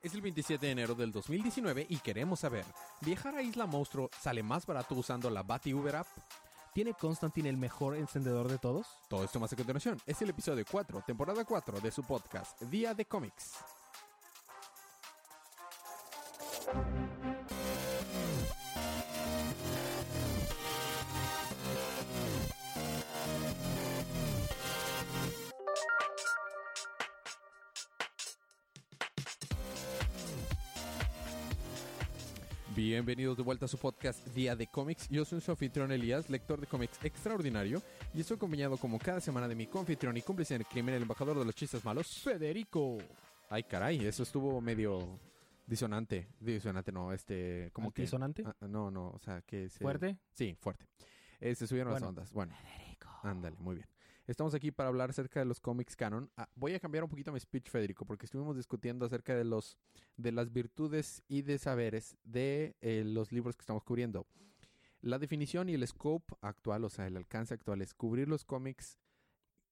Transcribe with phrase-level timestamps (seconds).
[0.00, 2.64] Es el 27 de enero del 2019 y queremos saber,
[3.00, 6.06] ¿viajar a Isla Monstruo sale más barato usando la Bati Uber app?
[6.72, 8.86] ¿Tiene Constantine el mejor encendedor de todos?
[9.08, 10.00] Todo esto más a continuación.
[10.06, 13.54] Es el episodio 4, temporada 4 de su podcast, Día de Cómics.
[32.78, 35.08] Bienvenidos de vuelta a su podcast Día de Cómics.
[35.08, 37.82] Yo soy su anfitrión Elías, lector de cómics extraordinario,
[38.14, 41.02] y estoy acompañado como cada semana de mi confitrión y cómplice en el crimen, el
[41.02, 42.98] embajador de los chistes malos, Federico.
[43.50, 45.18] Ay, caray, eso estuvo medio
[45.66, 46.28] disonante.
[46.38, 47.68] Disonante, no, este...
[47.72, 48.44] como que ¿Antisonante?
[48.46, 49.68] Ah, no, no, o sea, que...
[49.68, 50.16] se- ¿Fuerte?
[50.32, 50.86] Sí, fuerte.
[51.40, 52.32] Eh, se subieron las ondas.
[52.32, 52.54] Bueno.
[53.24, 53.88] Ándale, muy bien.
[54.28, 56.30] Estamos aquí para hablar acerca de los cómics canon.
[56.36, 59.78] Ah, voy a cambiar un poquito mi speech, Federico, porque estuvimos discutiendo acerca de los
[60.18, 64.26] de las virtudes y de saberes de eh, los libros que estamos cubriendo.
[65.00, 68.98] La definición y el scope actual, o sea, el alcance actual es cubrir los cómics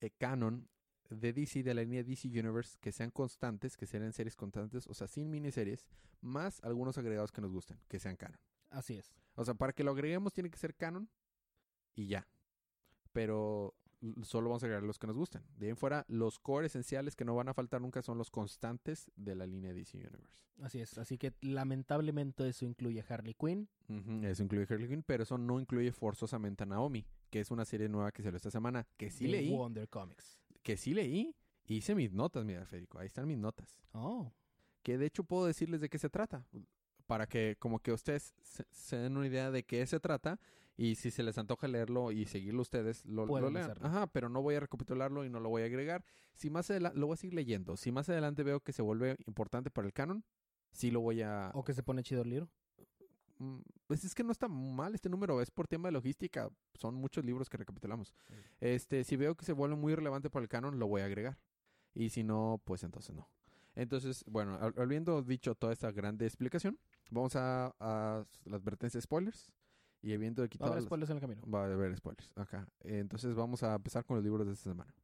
[0.00, 0.66] eh, canon
[1.10, 4.94] de DC, de la línea DC Universe, que sean constantes, que sean series constantes, o
[4.94, 5.86] sea, sin miniseries,
[6.22, 8.40] más algunos agregados que nos gusten, que sean canon.
[8.70, 9.12] Así es.
[9.34, 11.10] O sea, para que lo agreguemos tiene que ser canon
[11.94, 12.26] y ya.
[13.12, 13.74] Pero
[14.22, 15.42] solo vamos a agregar los que nos gusten.
[15.56, 18.30] De ahí en fuera, los core esenciales que no van a faltar nunca son los
[18.30, 20.38] constantes de la línea DC Universe.
[20.62, 20.96] Así es.
[20.96, 23.68] Así que lamentablemente eso incluye a Harley Quinn.
[24.22, 27.88] Eso incluye Harley Quinn, pero eso no incluye forzosamente a Naomi, que es una serie
[27.88, 30.38] nueva que salió esta semana, que sí de leí, Wonder Comics.
[30.62, 31.34] que sí leí,
[31.66, 33.78] hice mis notas, mira, Federico, ahí están mis notas.
[33.92, 34.32] Oh.
[34.82, 36.46] que de hecho puedo decirles de qué se trata.
[37.06, 40.40] Para que como que ustedes se, se den una idea de qué se trata
[40.76, 43.70] y si se les antoja leerlo y seguirlo ustedes, lo, lo lean.
[43.70, 43.86] hacerlo.
[43.88, 46.04] Ajá, pero no voy a recapitularlo y no lo voy a agregar.
[46.34, 47.76] Si más adelante, lo voy a seguir leyendo.
[47.76, 50.24] Si más adelante veo que se vuelve importante para el canon,
[50.72, 51.50] sí lo voy a...
[51.54, 52.48] O que se pone chido el libro.
[53.38, 56.50] Mm, Pues es que no está mal este número, es por tema de logística.
[56.74, 58.14] Son muchos libros que recapitulamos.
[58.60, 61.38] Este, si veo que se vuelve muy relevante para el canon, lo voy a agregar.
[61.94, 63.28] Y si no, pues entonces no.
[63.74, 66.78] Entonces, bueno, hab- habiendo dicho toda esta grande explicación,
[67.10, 69.50] vamos a, a la advertencia de spoilers.
[70.02, 70.70] Y habiendo Va a quitado.
[70.72, 71.42] haber las- spoilers en el camino.
[71.52, 72.30] Va a haber spoilers.
[72.36, 72.68] Acá.
[72.80, 74.94] Entonces vamos a empezar con los libros de esta semana.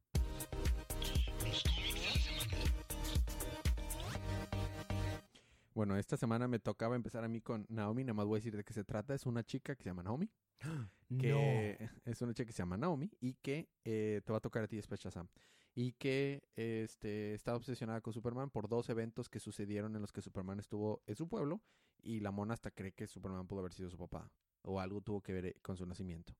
[5.73, 8.03] Bueno, esta semana me tocaba empezar a mí con Naomi.
[8.03, 9.15] Nada más voy a decir de qué se trata.
[9.15, 10.29] Es una chica que se llama Naomi.
[11.19, 14.63] Que es una chica que se llama Naomi y que eh, te va a tocar
[14.63, 15.27] a ti después, Shazam.
[15.75, 20.21] Y que este, está obsesionada con Superman por dos eventos que sucedieron en los que
[20.23, 21.61] Superman estuvo en su pueblo
[22.01, 24.31] y la mona hasta cree que Superman pudo haber sido su papá
[24.63, 26.33] o algo tuvo que ver eh, con su nacimiento.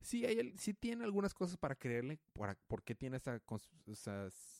[0.00, 3.38] Sí, hay, sí tiene algunas cosas para creerle por, por qué tiene esta,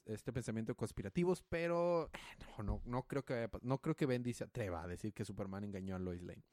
[0.04, 2.18] este pensamiento de conspirativos, pero eh,
[2.58, 5.24] no, no, no creo que vaya no creo que Bendy se atreva a decir que
[5.24, 6.44] Superman engañó a Lois Lane.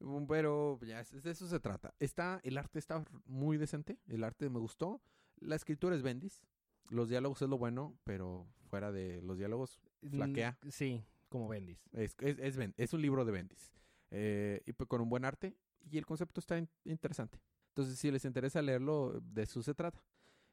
[0.00, 1.94] Mm, Pero ya, de eso se trata.
[1.98, 5.02] Está, el arte está muy decente, el arte me gustó.
[5.36, 6.42] La escritura es Bendis.
[6.88, 9.78] Los diálogos es lo bueno, pero fuera de los diálogos
[10.08, 10.58] flaquea.
[10.70, 11.86] Sí, como Bendis.
[11.92, 13.72] Es, es, es, es un libro de Bendis.
[14.10, 15.56] Eh, y pues con un buen arte.
[15.90, 17.40] Y el concepto está in- interesante.
[17.68, 20.02] Entonces, si les interesa leerlo, de eso se trata.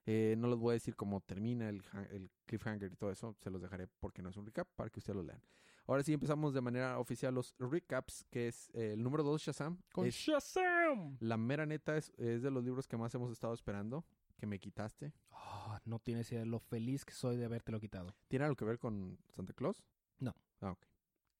[0.05, 3.35] Eh, no les voy a decir cómo termina el, el cliffhanger y todo eso.
[3.39, 5.41] Se los dejaré porque no es un recap para que ustedes lo lean.
[5.87, 9.81] Ahora sí empezamos de manera oficial los recaps, que es eh, el número 2, Shazam.
[9.93, 11.17] Con Es- Shazam.
[11.19, 14.05] la mera neta es, es de los libros que más hemos estado esperando.
[14.37, 15.13] Que me quitaste.
[15.31, 18.13] Ah, no tienes idea de lo feliz que soy de habértelo quitado.
[18.27, 19.81] ¿Tiene algo que ver con Santa Claus?
[20.19, 20.35] No.
[20.61, 20.85] Ah, ok.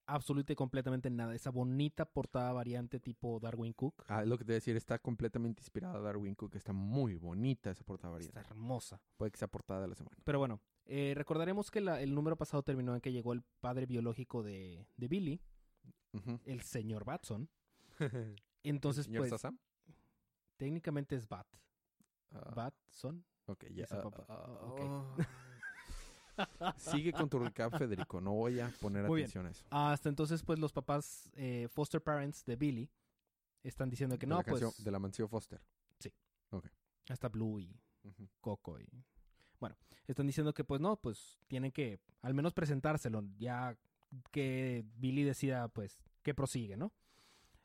[0.08, 1.34] Absolutamente y completamente nada.
[1.34, 4.04] Esa bonita portada variante tipo Darwin Cook.
[4.08, 4.76] Ah, es lo que te voy a decir.
[4.76, 6.56] Está completamente inspirada a Darwin Cook.
[6.56, 8.38] Está muy bonita esa portada variante.
[8.40, 9.02] Está hermosa.
[9.18, 10.16] Puede que sea portada de la semana.
[10.24, 13.86] Pero bueno, eh, recordaremos que la- el número pasado terminó en que llegó el padre
[13.88, 15.42] biológico de, de Billy,
[16.46, 17.50] el señor Batson.
[18.64, 19.42] Entonces, Señor pues,
[20.58, 21.48] técnicamente es Bat.
[22.32, 23.24] Ah, Batson.
[23.46, 23.84] ok, ya.
[23.84, 24.26] Ese ah, papá.
[26.60, 26.78] Ok.
[26.78, 28.20] Sigue con tu recap, Federico.
[28.22, 29.26] No voy a poner Muy bien.
[29.26, 29.66] atención a eso.
[29.70, 32.90] Hasta entonces, pues, los papás eh, foster parents de Billy
[33.64, 35.62] están diciendo que de no, la pues, canción- de la mansión Foster.
[37.10, 37.80] hasta Blue y.
[38.40, 38.88] Coco y...
[39.60, 39.76] Bueno,
[40.08, 43.76] están diciendo que pues no, pues tienen que al menos presentárselo, ya
[44.32, 46.94] que Billy decida pues que prosigue, ¿no?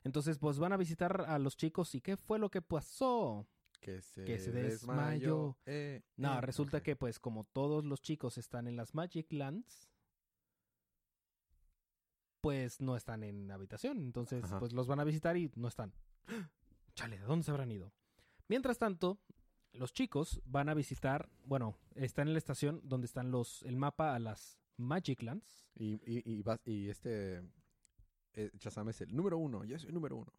[0.03, 3.45] Entonces pues van a visitar a los chicos y ¿qué fue lo que pasó?
[3.81, 4.67] Que se, Que se desmayó.
[4.67, 5.57] desmayó.
[5.65, 9.89] Eh, No, eh, resulta que pues como todos los chicos están en las Magic Lands,
[12.41, 14.59] pues no están en habitación, entonces Ajá.
[14.59, 15.93] pues los van a visitar y no están.
[16.95, 17.93] Chale, ¿de dónde se habrán ido?
[18.47, 19.19] Mientras tanto,
[19.73, 24.15] los chicos van a visitar, bueno, están en la estación donde están los el mapa
[24.15, 25.65] a las Magiclands.
[25.75, 27.37] Y, y, y, vas- y este
[28.33, 29.63] eh, Shazam es el número uno.
[29.63, 30.33] Yo soy el número uno.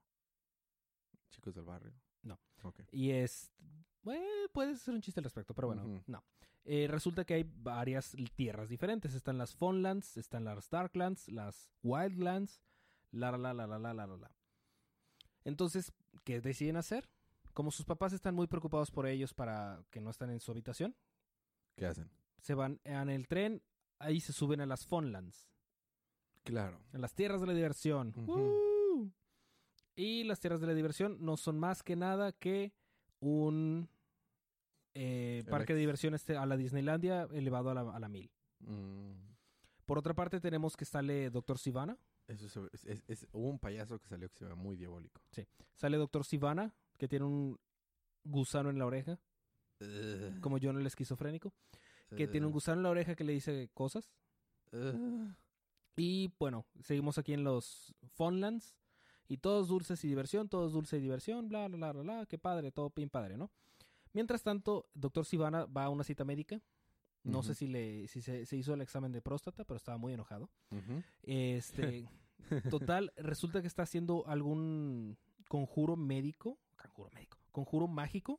[1.31, 1.93] Chicos del barrio.
[2.22, 2.38] No.
[2.62, 2.86] Okay.
[2.92, 3.52] Y es.
[3.60, 6.24] Eh, bueno, puede ser un chiste al respecto, pero bueno, no.
[6.64, 9.14] Eh, resulta que hay varias tierras diferentes.
[9.14, 12.60] Están las Fonlands, están las Darklands, las Wildlands,
[13.10, 14.30] la la la la la la la.
[15.44, 15.92] Entonces,
[16.24, 17.08] ¿qué deciden hacer?
[17.52, 20.96] Como sus papás están muy preocupados por ellos para que no están en su habitación.
[21.76, 22.10] ¿Qué hacen?
[22.40, 23.62] Se van en el tren,
[23.98, 25.48] ahí se suben a las Fonlands.
[26.44, 26.80] Claro.
[26.92, 28.12] En las tierras de la diversión.
[29.94, 32.73] Y las tierras de la diversión no son más que nada que
[33.21, 33.89] un
[34.94, 38.31] eh, parque de ex- diversiones a la Disneylandia elevado a la, a la mil.
[38.61, 39.12] Mm,
[39.87, 41.99] Por otra parte tenemos que sale Doctor Sivana.
[42.29, 45.21] eso es, es- es- hubo un payaso que salió que se ve muy diabólico.
[45.75, 47.59] Sale Doctor Sivana, que tiene un
[48.25, 49.19] gusano en la oreja,
[50.41, 51.53] como John el esquizofrénico,
[52.17, 54.12] que tiene un gusano en la oreja que le dice cosas.
[54.73, 55.29] Uh,
[55.97, 58.75] Y bueno, seguimos aquí en los Funlands.
[59.32, 62.37] Y todos dulces y diversión, todos dulce y diversión, bla, bla, bla, bla, bla, qué
[62.37, 63.50] padre, todo bien padre, ¿no?
[64.12, 66.61] Mientras tanto, doctor Sivana va a una cita médica.
[67.25, 70.12] No sé si, le, si se, se hizo el examen de próstata, pero estaba muy
[70.12, 70.50] enojado.
[71.23, 72.06] Este,
[72.70, 75.17] total, resulta que está haciendo algún
[75.49, 78.38] conjuro médico, conjuro médico, conjuro mágico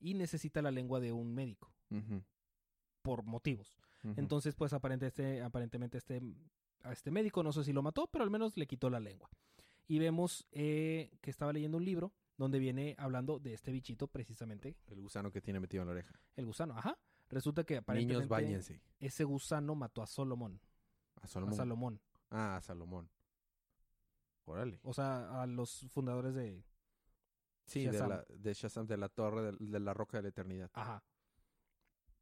[0.00, 1.74] y necesita la lengua de un médico
[3.02, 3.76] por motivos.
[4.16, 6.22] Entonces, pues aparente este, aparentemente este,
[6.84, 9.28] a este médico, no sé si lo mató, pero al menos le quitó la lengua.
[9.88, 14.76] Y vemos eh, que estaba leyendo un libro donde viene hablando de este bichito precisamente,
[14.86, 16.20] El gusano que tiene metido en la oreja.
[16.34, 16.76] el gusano.
[16.76, 16.98] Ajá.
[17.28, 18.80] Resulta que aparentemente Niños, bañense.
[19.00, 20.60] ese gusano mató a Solomón.
[21.22, 21.52] A Salomón.
[21.52, 22.00] A Salomón.
[22.30, 23.10] Ah, a Salomón.
[24.44, 24.78] Órale.
[24.82, 26.64] O sea, a los fundadores de...
[27.64, 28.08] Sí, de Shazam.
[28.10, 30.70] la, de Shazam, de la torre, de, de la roca de la eternidad.
[30.74, 31.02] Ajá.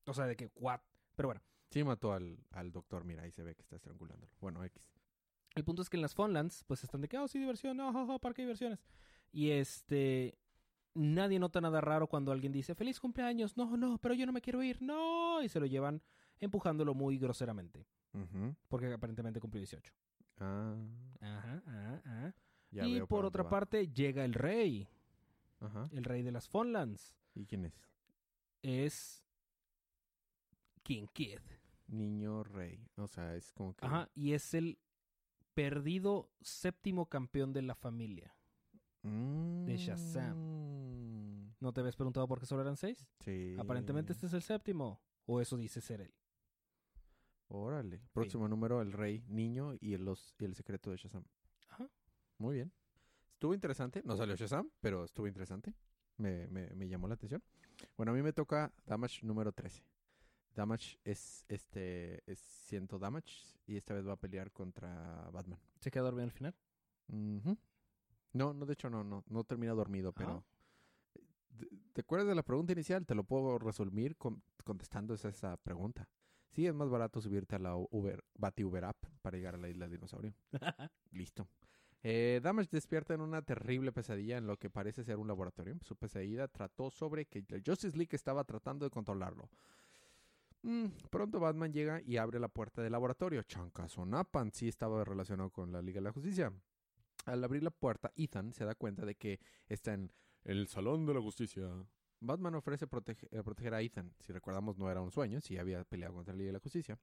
[0.07, 0.81] O sea, de que, what?
[1.17, 4.33] Pero bueno, Sí mató al, al doctor, mira, ahí se ve que está estrangulándolo.
[4.41, 4.89] Bueno, X.
[5.55, 7.91] El punto es que en las Funlands, pues están de que, oh, sí, diversión, oh,
[7.91, 8.81] oh, oh, parque de diversiones.
[9.33, 10.39] Y este.
[10.97, 14.41] Nadie nota nada raro cuando alguien dice, feliz cumpleaños, no, no, pero yo no me
[14.41, 15.43] quiero ir, no.
[15.43, 16.01] Y se lo llevan
[16.39, 17.85] empujándolo muy groseramente.
[18.13, 18.55] Ujú.
[18.69, 19.93] Porque aparentemente cumplió 18.
[20.39, 20.77] Ah,
[21.21, 22.35] Ajá, ajá, ajá.
[22.71, 23.51] ya y por otra va.
[23.51, 24.89] parte llega el rey,
[25.61, 25.89] Ajá.
[25.93, 27.13] el rey de las Funlands.
[27.35, 27.75] ¿Y quién es?
[28.63, 29.25] Es
[30.85, 31.41] King Kid.
[31.89, 32.87] Niño rey.
[32.97, 33.85] O sea, es como que...
[33.85, 34.79] Ajá, y es el
[35.55, 38.35] perdido séptimo campeón de la familia.
[39.03, 40.37] de Shazam.
[40.37, 41.55] Mm.
[41.61, 43.09] ¿No te habías preguntado por qué solo eran seis?
[43.21, 43.57] Sí.
[43.59, 45.01] Aparentemente este es el séptimo.
[45.27, 46.15] O eso dice ser él.
[47.49, 48.03] Órale.
[48.13, 51.25] Próximo número, el rey, niño y el, los, y el secreto de Shazam.
[51.69, 51.89] Ajá.
[52.39, 52.73] Muy bien.
[53.33, 54.03] Estuvo interesante.
[54.05, 55.75] No salió Shazam, pero estuvo interesante.
[56.17, 57.43] Me, me, me llamó la atención.
[57.97, 59.83] Bueno, a mí me toca Damage número 13.
[60.55, 63.33] Damage es este es 100 damage
[63.67, 65.59] y esta vez va a pelear contra Batman.
[65.81, 66.55] ¿Se queda dormido al final?
[68.33, 70.45] No, no, de hecho no, no, no termina dormido, pero...
[70.45, 70.45] Ah.
[71.57, 73.07] ¿Te- ¿Te acuerdas de la pregunta inicial?
[73.07, 76.09] Te lo puedo resumir con- contestando esa, esa pregunta.
[76.51, 79.69] Sí, es más barato subirte a la Uber, Bati Uber App para llegar a la
[79.69, 80.35] isla del dinosaurio.
[81.13, 81.49] Listo.
[82.03, 85.77] Eh, Damage despierta en una terrible pesadilla en lo que parece ser un laboratorio.
[85.83, 89.49] Su pesadilla trató sobre que la Justice League estaba tratando de controlarlo.
[90.65, 93.43] Mm, pronto Batman llega y abre la puerta del laboratorio.
[93.43, 96.53] Chancazonapan sí estaba relacionado con la Liga de la Justicia.
[97.27, 100.11] Al abrir la puerta, Ethan se da cuenta de que está en
[100.43, 101.69] el Salón de la Justicia.
[102.21, 104.15] Batman ofrece eh, proteger a Ethan.
[104.21, 106.99] Si recordamos, no era un sueño, si había peleado contra la Liga de la Justicia.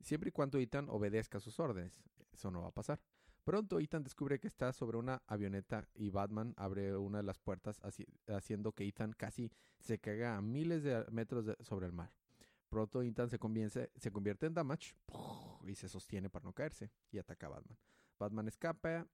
[0.00, 2.02] Siempre y cuando Ethan obedezca sus órdenes.
[2.32, 3.00] Eso no va a pasar.
[3.44, 7.80] Pronto Ethan descubre que está sobre una avioneta y Batman abre una de las puertas
[7.82, 12.12] haci- haciendo que Ethan casi se caiga a miles de metros sobre el mar.
[12.68, 14.94] Pronto Ethan se convierte, se convierte en Damage
[15.66, 17.78] y se sostiene para no caerse y ataca a Batman.
[18.18, 19.06] Batman escapa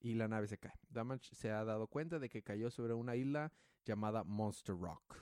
[0.00, 0.74] y la nave se cae.
[0.88, 3.52] Damage se ha dado cuenta de que cayó sobre una isla
[3.84, 5.16] llamada Monster Rock.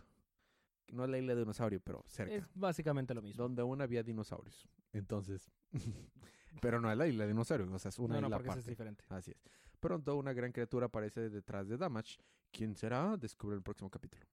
[0.92, 2.34] No es la isla de dinosaurio, pero cerca.
[2.34, 3.42] Es básicamente lo mismo.
[3.42, 4.68] Donde aún había dinosaurios.
[4.92, 5.50] Entonces,
[6.62, 8.50] pero no es la isla de dinosaurios, o sea, es una no, no, isla porque
[8.50, 8.70] ese es aparte.
[8.70, 9.04] diferente.
[9.08, 9.42] Así es.
[9.80, 12.18] Pronto una gran criatura aparece detrás de Damage.
[12.50, 13.16] ¿Quién será?
[13.16, 14.24] Descubre el próximo capítulo.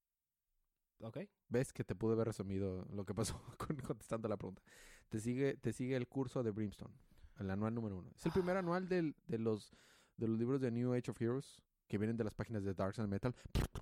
[1.03, 1.19] Ok.
[1.49, 4.61] ¿Ves que te pude haber resumido lo que pasó con- contestando la pregunta?
[5.09, 6.93] Te sigue, te sigue el curso de Brimstone,
[7.39, 8.09] el anual número uno.
[8.15, 9.71] Es el primer anual del- de, los,
[10.17, 12.95] de los libros de New Age of Heroes que vienen de las páginas de Dark
[12.99, 13.35] and Metal.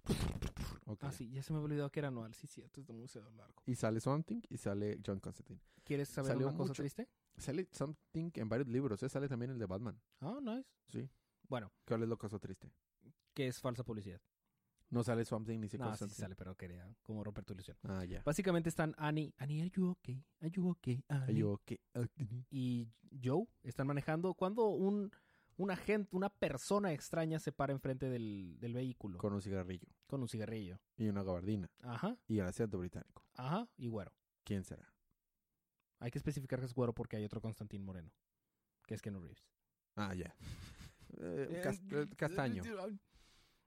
[0.88, 1.04] Ok.
[1.06, 2.34] Ah, sí, ya se me olvidó que era anual.
[2.34, 3.62] Sí, cierto, es demasiado largo.
[3.66, 5.62] Y sale Something y sale John Constantine.
[5.86, 6.82] ¿Quieres saber Salió una cosa mucho.
[6.82, 7.08] triste?
[7.38, 9.08] Sale Something en varios libros, ¿eh?
[9.08, 10.02] Sale también el de Batman.
[10.20, 10.68] Ah, nice.
[10.90, 11.10] Sí.
[11.48, 12.70] Bueno, ¿Cuál es lo caso triste?
[13.34, 14.20] que es falsa publicidad.
[14.92, 17.78] No sale Swamp Thing ni se No, sí sale, pero quería como romper tu ilusión.
[17.84, 18.22] Ah, ya.
[18.24, 20.22] Básicamente están Annie, Annie, are you okay?
[20.42, 21.04] Are you okay?
[21.08, 21.26] Annie?
[21.30, 21.80] Ay, yo, ¿qué?
[21.96, 22.06] Ah,
[22.50, 22.90] y
[23.24, 25.10] Joe están manejando cuando un,
[25.56, 29.88] un agente, una persona extraña se para enfrente del, del vehículo con, Con un cigarrillo
[30.10, 30.78] un cigarrillo.
[30.98, 33.26] y una gabardina Ajá, y el acento británico.
[33.36, 34.12] ajá, y güero.
[34.44, 34.94] ¿Quién será?
[36.00, 38.12] Hay que especificar que es güero porque hay otro Constantín Moreno,
[38.86, 39.48] que es Ken Reeves.
[39.96, 40.36] Ah, ya.
[41.20, 42.64] Eh, eh, castaño.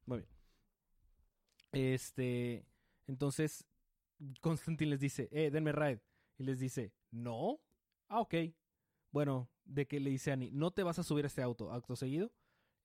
[0.07, 0.29] Muy bien.
[1.75, 2.67] Este,
[3.07, 3.67] entonces,
[4.41, 6.01] Constantín les dice, eh, denme ride.
[6.39, 7.61] Y les dice, no.
[8.09, 8.35] Ah, ok.
[9.11, 11.73] Bueno, de que le dice a Annie, no te vas a subir a este auto.
[11.73, 12.33] Acto seguido,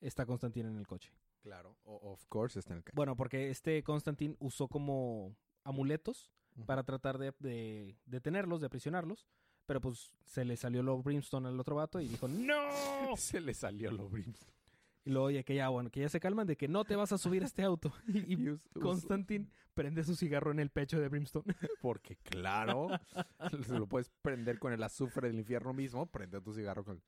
[0.02, 1.12] está Constantín en el coche.
[1.42, 1.78] Claro.
[1.84, 6.32] O- of course está en el ca- Bueno, porque este Constantín usó como amuletos
[6.66, 9.28] para tratar de, de detenerlos, de aprisionarlos.
[9.66, 12.56] Pero pues se le salió lo Brimstone al otro vato y dijo, ¡No!
[13.18, 14.52] Se le salió lo Brimstone.
[15.10, 17.18] Y luego, que ya, bueno, que ya se calman de que no te vas a
[17.18, 17.92] subir a este auto.
[18.14, 21.46] Y, Constantin prende su cigarro en el pecho de Brimstone.
[21.82, 22.90] Porque claro,
[23.66, 27.02] se lo puedes prender con el azufre del infierno mismo, prende tu cigarro con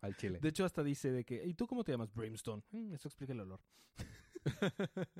[0.00, 0.38] al chile.
[0.40, 2.10] De hecho, hasta dice de que, ¿y tú cómo te llamas?
[2.14, 2.62] Brimstone.
[2.70, 3.60] "Mm, eso explica el olor.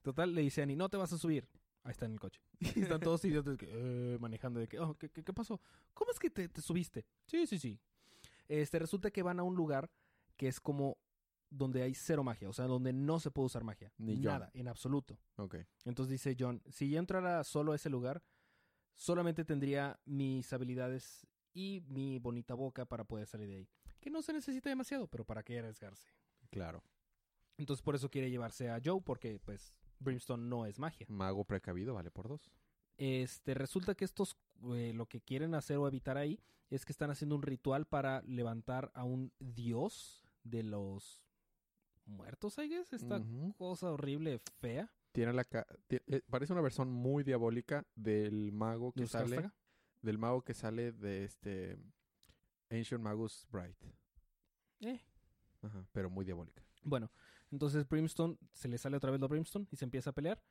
[0.00, 1.46] Total, le dice a Annie, no te vas a subir.
[1.82, 2.40] Ahí está en el coche.
[2.60, 5.60] Y están todos idiotas que, eh, manejando de que, oh, ¿qué, qué, qué pasó?
[5.92, 7.04] ¿Cómo es que te, te subiste?
[7.26, 7.78] Sí, sí, sí.
[8.48, 9.90] Este, resulta que van a un lugar
[10.36, 10.98] que es como
[11.50, 13.92] donde hay cero magia, o sea, donde no se puede usar magia.
[13.98, 14.24] Ni John.
[14.24, 15.18] Nada, en absoluto.
[15.36, 15.56] Ok.
[15.84, 18.22] Entonces dice John, si yo entrara solo a ese lugar,
[18.94, 23.68] solamente tendría mis habilidades y mi bonita boca para poder salir de ahí.
[24.00, 26.08] Que no se necesita demasiado, pero ¿para qué arriesgarse?
[26.50, 26.82] Claro.
[27.56, 31.06] Entonces por eso quiere llevarse a Joe, porque pues Brimstone no es magia.
[31.08, 32.50] Mago precavido vale por dos.
[32.96, 34.36] Este, resulta que estos
[34.74, 38.22] eh, lo que quieren hacer o evitar ahí es que están haciendo un ritual para
[38.22, 41.20] levantar a un dios de los
[42.06, 42.92] muertos, I guess.
[42.92, 43.20] Esta
[43.56, 44.92] cosa horrible, fea.
[45.12, 49.50] Tiene la ca- eh, parece una versión muy diabólica del mago que sale
[50.02, 51.78] del mago que sale de este
[52.70, 53.76] Ancient Magus Bright.
[54.80, 55.00] Eh,
[55.62, 56.62] Ajá, pero muy diabólica.
[56.82, 57.10] Bueno,
[57.50, 60.42] entonces Brimstone se le sale otra vez lo Brimstone y se empieza a pelear.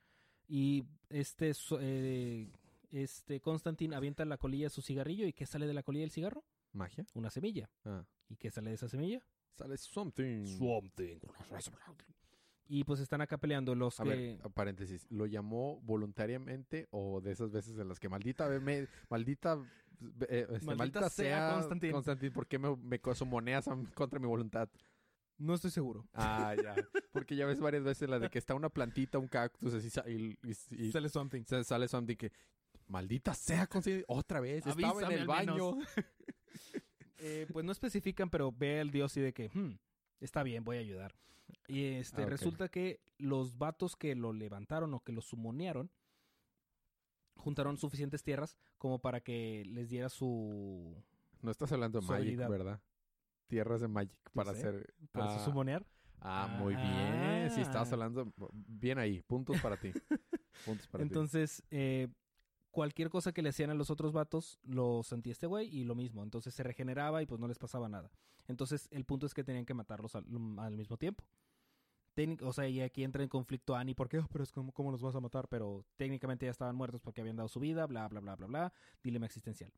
[0.48, 2.52] Y este, eh,
[2.90, 5.28] este Constantine avienta la colilla de su cigarrillo.
[5.28, 6.44] ¿Y qué sale de la colilla del cigarro?
[6.72, 7.06] ¿Magia?
[7.14, 7.70] Una semilla.
[7.86, 8.06] Ah.
[8.30, 9.22] ¿Y qué sale de esa semilla?
[9.58, 10.46] Sale something.
[12.68, 14.10] Y pues están acá peleando los A que...
[14.10, 18.88] ver, a paréntesis, ¿lo llamó voluntariamente o de esas veces en las que maldita me,
[19.10, 19.60] maldita
[20.28, 21.94] eh, este, Maldita maldita, sea, Constantine.
[21.94, 24.70] Constantine, ¿por qué me, me sumoneas a- contra mi voluntad?
[25.38, 26.08] No estoy seguro.
[26.14, 26.76] Ah, ya.
[27.12, 30.38] Porque ya ves varias veces la de que está una plantita, un cactus, así, y,
[30.48, 30.56] y-
[30.88, 31.44] y Sale something.
[31.44, 32.32] se sale something que,
[32.88, 35.78] maldita sea, Constantine, otra vez, estaba en Avísame el baño.
[37.26, 39.78] Eh, pues no especifican, pero ve al dios y de que, "Hmm,
[40.20, 41.16] está bien, voy a ayudar.
[41.68, 45.90] Y este, Ah, resulta que los vatos que lo levantaron o que lo sumonearon
[47.36, 50.96] juntaron suficientes tierras como para que les diera su...
[51.42, 52.50] No estás hablando de Magic, habilidad.
[52.50, 52.82] ¿verdad?
[53.48, 54.94] Tierras de Magic para sé, hacer...
[55.12, 55.86] Para ah, su sumonear.
[56.20, 57.50] ah, muy bien.
[57.52, 57.94] Sí, estabas Ah.
[57.94, 58.34] hablando...
[58.54, 59.22] Bien ahí.
[59.24, 59.92] Puntos para ti.
[60.66, 61.08] Puntos para ti.
[61.08, 62.08] Entonces, eh,
[62.74, 65.94] cualquier cosa que le hacían a los otros vatos, lo sentía este güey y lo
[65.94, 66.24] mismo.
[66.24, 68.12] Entonces se regeneraba y pues no les pasaba nada.
[68.48, 70.26] Entonces, el punto es que tenían que matarlos al,
[70.76, 71.24] mismo tiempo.
[72.42, 75.02] O sea, y aquí entra en conflicto Annie, porque, "Oh, pero es como, ¿cómo los
[75.02, 75.48] vas a matar?
[75.48, 78.74] Pero técnicamente ya estaban muertos porque habían dado su vida, bla, bla, bla, bla, bla.
[79.04, 79.72] Dilema existencial.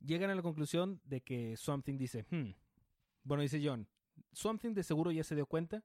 [0.00, 2.54] Llegan a la conclusión de que Something dice, "Hmm".
[3.22, 3.86] bueno, dice John,
[4.32, 5.84] Something de seguro ya se dio cuenta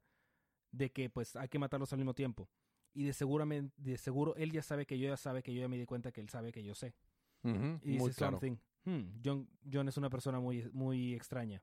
[0.72, 2.50] de que pues hay que matarlos al mismo tiempo.
[2.96, 5.68] Y de seguramente, de seguro él ya sabe que yo ya sabe que yo ya
[5.68, 6.96] me di cuenta que él sabe que yo sé.
[7.44, 8.38] Ujú, Y dice claro.
[8.40, 11.62] Something, "Hmm, John, John es una persona muy, muy extraña.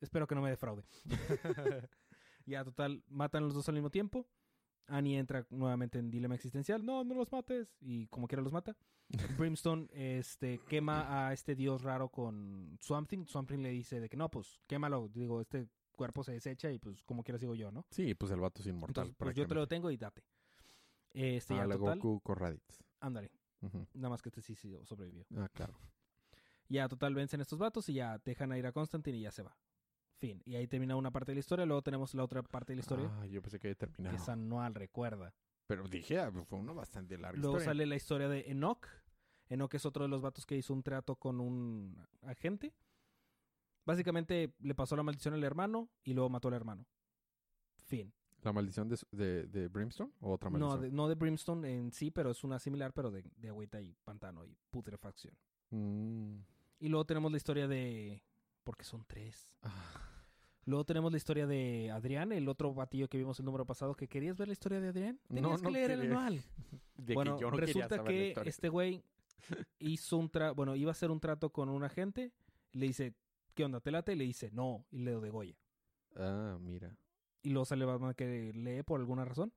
[0.00, 0.84] Espero que no me defraude.
[2.46, 4.28] ya, total, matan los dos al mismo tiempo.
[4.86, 6.84] Annie entra nuevamente en dilema existencial.
[6.84, 7.76] No, no los mates.
[7.80, 8.76] Y como quiera los mata.
[9.38, 13.24] Brimstone este, quema a este dios raro con Swamp Thing.
[13.26, 15.08] Swamp Thing le dice de que no, pues quémalo.
[15.08, 15.68] Digo, este
[16.00, 17.84] cuerpo se desecha y pues como quiera sigo yo, ¿no?
[17.90, 19.08] Sí, pues el vato es inmortal.
[19.08, 20.24] Entonces, pues yo te lo tengo y date.
[21.12, 21.98] Este, ya Ah, la total.
[21.98, 22.82] Goku con Raditz.
[23.00, 23.30] Ándale.
[23.92, 25.26] Nada más que este sí, sí sobrevivió.
[25.36, 25.74] Ah, claro.
[26.70, 29.42] Ya total vencen estos vatos y ya dejan a ir a Constantine y ya se
[29.42, 29.54] va.
[30.16, 30.40] Fin.
[30.46, 31.66] Y ahí termina una parte de la historia.
[31.66, 33.10] Luego tenemos la otra parte de la historia.
[33.20, 34.16] Ah, yo pensé que había que terminado.
[34.16, 35.34] es anual, recuerda.
[35.66, 37.70] Pero dije, ah, fue una bastante larga Luego historia.
[37.72, 38.86] sale la historia de Enoch.
[39.48, 42.72] Enoch es otro de los vatos que hizo un trato con un agente.
[43.84, 46.86] Básicamente le pasó la maldición al hermano y luego mató al hermano.
[47.86, 48.12] Fin.
[48.42, 50.82] ¿La maldición de, de, de Brimstone o otra No maldición?
[50.82, 53.94] de, no de Brimstone en sí, pero es una similar, pero de, de agüita y
[54.04, 55.34] pantano y putrefacción.
[55.70, 56.38] Mm.
[56.80, 58.22] Y luego tenemos la historia de...
[58.64, 59.52] Porque son tres.
[59.62, 60.10] Ah,
[60.66, 63.94] Luego tenemos la historia de Adrián, el otro batillo que vimos el número pasado.
[63.94, 65.20] que ¿Querías ver la historia de Adrián?
[65.28, 66.40] No, Tenías no que leer el manual.
[66.96, 69.02] De bueno, que yo no resulta que este güey
[69.78, 72.30] hizo un tra bueno, iba a hacer un trato con un agente.
[72.72, 73.14] Le dice,
[73.54, 73.80] ¿qué onda?
[73.80, 74.12] ¿Te late?
[74.12, 74.84] Y le dice, no.
[74.90, 75.56] Y le degolla.
[76.16, 76.96] Ah, mira.
[77.42, 79.52] Y luego sale Batman que lee por alguna razón.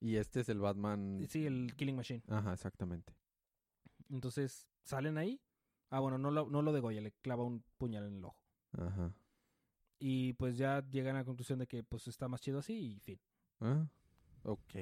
[0.00, 1.24] Y este es el Batman.
[1.28, 2.22] Sí, el Killing Machine.
[2.28, 3.16] Ajá, exactamente.
[4.10, 5.40] Entonces, salen ahí.
[5.90, 8.38] Ah, bueno, no lo, no lo degolla, le clava un puñal en el ojo.
[8.72, 9.12] Ajá.
[9.98, 12.98] Y pues ya llegan a la conclusión de que pues está más chido así y
[13.00, 13.20] fin.
[13.60, 13.88] Ah,
[14.42, 14.74] ok.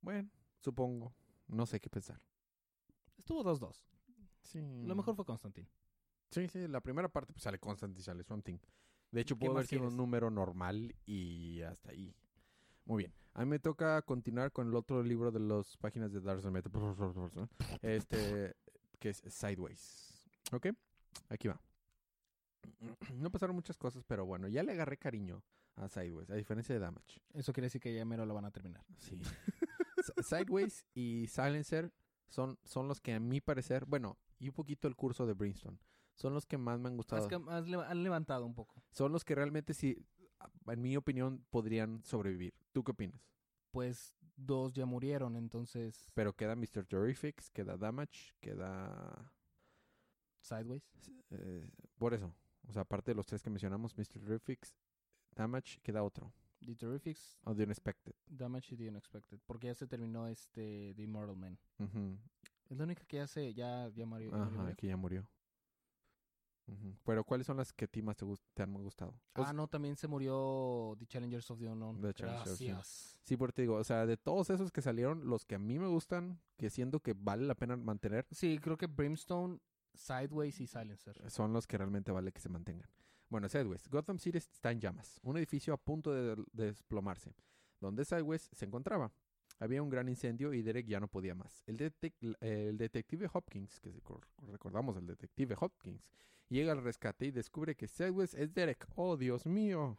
[0.00, 0.30] Bueno,
[0.60, 1.14] supongo.
[1.48, 2.20] No sé qué pensar.
[3.18, 3.84] Estuvo 2-2.
[4.42, 4.84] Sí.
[4.86, 5.68] Lo mejor fue Constantine.
[6.30, 8.58] Sí, sí, la primera parte pues sale Constantine y sale Swamp Thing.
[9.10, 12.14] De hecho, ¿Qué pudo haber sido un número normal y hasta ahí.
[12.84, 13.14] Muy bien.
[13.34, 16.72] A mí me toca continuar con el otro libro de las páginas de Dark Metal.
[17.82, 18.54] Este,
[18.98, 20.28] que es Sideways.
[20.52, 20.68] ¿Ok?
[21.28, 21.60] Aquí va.
[23.14, 25.42] No pasaron muchas cosas, pero bueno, ya le agarré cariño
[25.76, 27.20] a Sideways, a diferencia de Damage.
[27.32, 28.84] Eso quiere decir que ya mero lo van a terminar.
[28.98, 29.20] Sí.
[30.22, 31.92] Sideways y Silencer
[32.28, 35.78] son, son los que a mi parecer, bueno, y un poquito el curso de Brimstone,
[36.20, 37.22] son los que más me han gustado.
[37.22, 37.38] Es que
[37.70, 38.82] le- han levantado un poco.
[38.92, 39.96] Son los que realmente sí,
[40.66, 42.54] en mi opinión, podrían sobrevivir.
[42.72, 43.20] ¿Tú qué opinas?
[43.70, 46.10] Pues dos ya murieron, entonces...
[46.14, 46.84] Pero queda Mr.
[46.86, 49.32] Terrifics, queda Damage, queda...
[50.42, 50.82] Sideways.
[51.30, 52.34] eh, por eso,
[52.66, 54.20] o sea, aparte de los tres que mencionamos, Mr.
[54.20, 54.74] Terrifics,
[55.34, 56.32] Damage, queda otro.
[56.64, 58.14] The Terrifics, O The Unexpected.
[58.26, 59.38] Damage y The Unexpected.
[59.46, 61.58] Porque ya se terminó este The Immortal Man.
[62.68, 63.54] Es la única que ya se...
[63.54, 64.30] Ya, ya murió.
[64.30, 64.60] ya murió.
[64.62, 65.26] Ajá, que ya murió.
[67.04, 69.14] Pero ¿cuáles son las que a ti más te, han gustado?
[69.34, 72.00] Ah, no, también se murió The Challengers of the Unknown.
[72.00, 72.12] The.
[72.12, 73.18] Gracias.
[73.22, 75.78] Sí, porque te digo, o sea, de todos esos que salieron, los que a mí
[75.78, 79.58] me gustan, que siento que vale la pena mantener, Sí, creo que Brimstone,
[79.94, 81.30] Sideways y Silencer.
[81.30, 82.88] son los que realmente vale que se mantengan.
[83.28, 83.88] Bueno, Sideways.
[83.88, 85.20] Gotham City está en llamas.
[85.22, 87.32] Un edificio a punto de, de desplomarse.
[87.80, 89.12] Donde Sideways se encontraba.
[89.60, 91.62] Había un gran incendio y Derek ya no podía más.
[91.66, 93.92] El, detec- el detective Hopkins, que
[94.48, 96.02] recordamos el detective Hopkins,
[96.48, 98.88] llega al rescate y descubre que Sideways es Derek.
[98.96, 99.98] ¡Oh, Dios mío!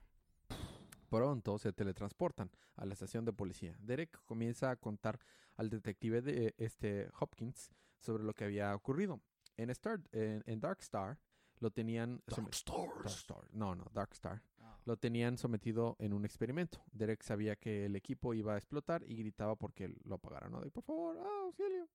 [1.09, 3.77] Pronto se teletransportan a la estación de policía.
[3.79, 5.19] Derek comienza a contar
[5.57, 9.21] al detective de este Hopkins sobre lo que había ocurrido.
[9.57, 11.19] En, Star, en, en Dark Star
[11.59, 12.49] lo tenían Dark
[13.09, 13.47] Star.
[13.51, 14.41] No, no, Dark Star.
[14.85, 16.83] Lo tenían sometido en un experimento.
[16.91, 20.51] Derek sabía que el equipo iba a explotar y gritaba porque lo apagaran.
[20.51, 20.61] ¿no?
[20.61, 21.87] De, por favor, ah, auxilio.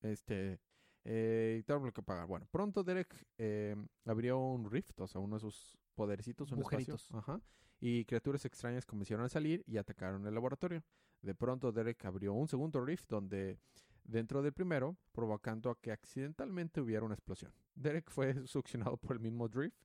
[0.00, 0.60] Este,
[1.04, 2.26] eh, lo que pagar.
[2.26, 6.96] Bueno, pronto Derek eh, abrió un rift, o sea, uno de sus podercitos, un espacio.
[7.12, 7.40] Ajá.
[7.80, 10.82] Y criaturas extrañas comenzaron a salir y atacaron el laboratorio.
[11.22, 13.58] De pronto Derek abrió un segundo rift donde
[14.04, 17.52] dentro del primero, provocando a que accidentalmente hubiera una explosión.
[17.74, 19.76] Derek fue succionado por el mismo drift.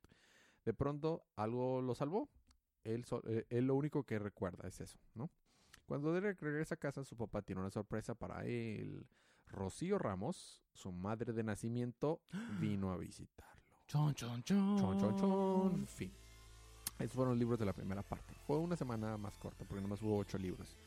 [0.65, 2.30] De pronto algo lo salvó.
[2.84, 5.32] Él, eh, él lo único que recuerda es eso, ¿no?
[5.86, 9.06] Cuando Derek regresa a casa, su papá tiene una sorpresa para él.
[9.47, 12.21] Rocío Ramos, su madre de nacimiento,
[12.60, 13.63] vino a visitarlo.
[13.88, 14.78] Chon, chon, chon.
[14.78, 15.88] Chon, chon, chon.
[15.88, 16.12] Fin.
[16.99, 18.34] Esos fueron los libros de la primera parte.
[18.47, 20.78] Fue una semana más corta porque nomás hubo ocho libros.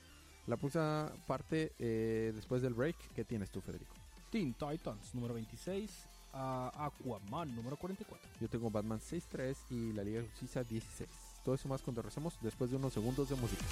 [0.47, 3.95] La próxima parte, eh, después del break, ¿qué tienes tú, Federico?
[4.31, 8.29] Teen Titans número 26 a Aquaman número 44.
[8.40, 11.09] Yo tengo Batman 6.3 y la Liga de Justicia 16.
[11.44, 13.64] Todo eso más cuando regresemos después de unos segundos de música.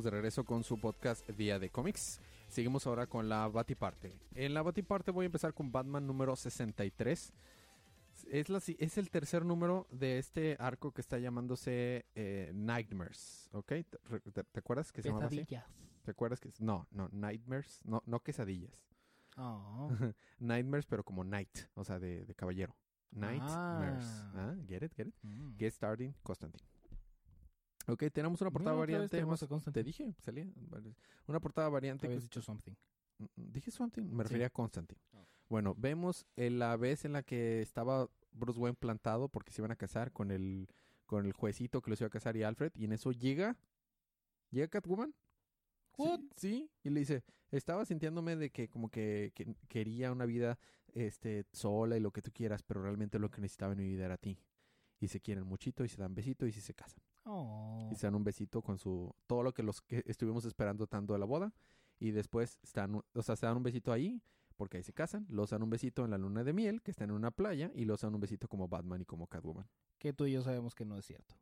[0.00, 2.20] Estamos de regreso con su podcast Día de Cómics.
[2.48, 4.18] Seguimos ahora con la Batiparte.
[4.34, 7.32] En la Batiparte voy a empezar con Batman número 63.
[8.30, 13.50] Es, la, es el tercer número de este arco que está llamándose eh, Nightmares.
[13.52, 13.66] ¿Ok?
[13.68, 15.44] ¿Te, re- te- te acuerdas que se llamaba así?
[16.04, 17.82] ¿Te acuerdas que No, no, Nightmares.
[17.84, 18.86] No, no quesadillas.
[19.36, 19.90] Oh.
[20.38, 21.58] Nightmares, pero como Knight.
[21.74, 22.74] O sea, de, de caballero.
[23.10, 24.04] Nightmares.
[24.06, 24.32] Ah.
[24.34, 25.14] Ah, get it, get it.
[25.22, 25.56] Mm.
[25.58, 26.64] Get starting, Constantine.
[27.92, 29.24] Ok, tenemos una portada variante.
[29.24, 29.46] más-.
[29.72, 30.46] Te dije, salía.
[31.26, 32.06] Una portada variante.
[32.06, 32.72] Habías que- dicho something.
[33.18, 34.22] Mm, Dije something, me Sí.
[34.22, 35.00] refería a Constantine.
[35.12, 35.24] Ah.
[35.48, 39.76] Bueno, vemos la vez en la que estaba Bruce Wayne plantado porque se iban a
[39.76, 40.68] casar con el
[41.06, 43.58] con el juecito que los iba a casar y Alfred y en eso llega
[44.50, 45.12] llega Catwoman.
[45.96, 46.20] Sí, What?
[46.36, 50.56] Sí, y le dice, estaba sintiéndome de que como que, que quería una vida
[50.94, 54.04] este sola y lo que tú quieras, pero realmente lo que necesitaba en mi vida
[54.04, 54.38] era a ti.
[55.00, 57.02] Y se quieren muchito y se dan besito y sí se casan.
[57.24, 57.88] Oh.
[57.92, 59.14] Y se dan un besito con su...
[59.26, 61.52] Todo lo que los que estuvimos esperando tanto de la boda.
[61.98, 63.02] Y después están...
[63.14, 64.22] O sea, se dan un besito ahí
[64.56, 65.26] porque ahí se casan.
[65.28, 67.70] Los dan un besito en la luna de miel, que están en una playa.
[67.74, 69.66] Y los dan un besito como Batman y como Catwoman.
[69.98, 71.34] Que tú y yo sabemos que no es cierto.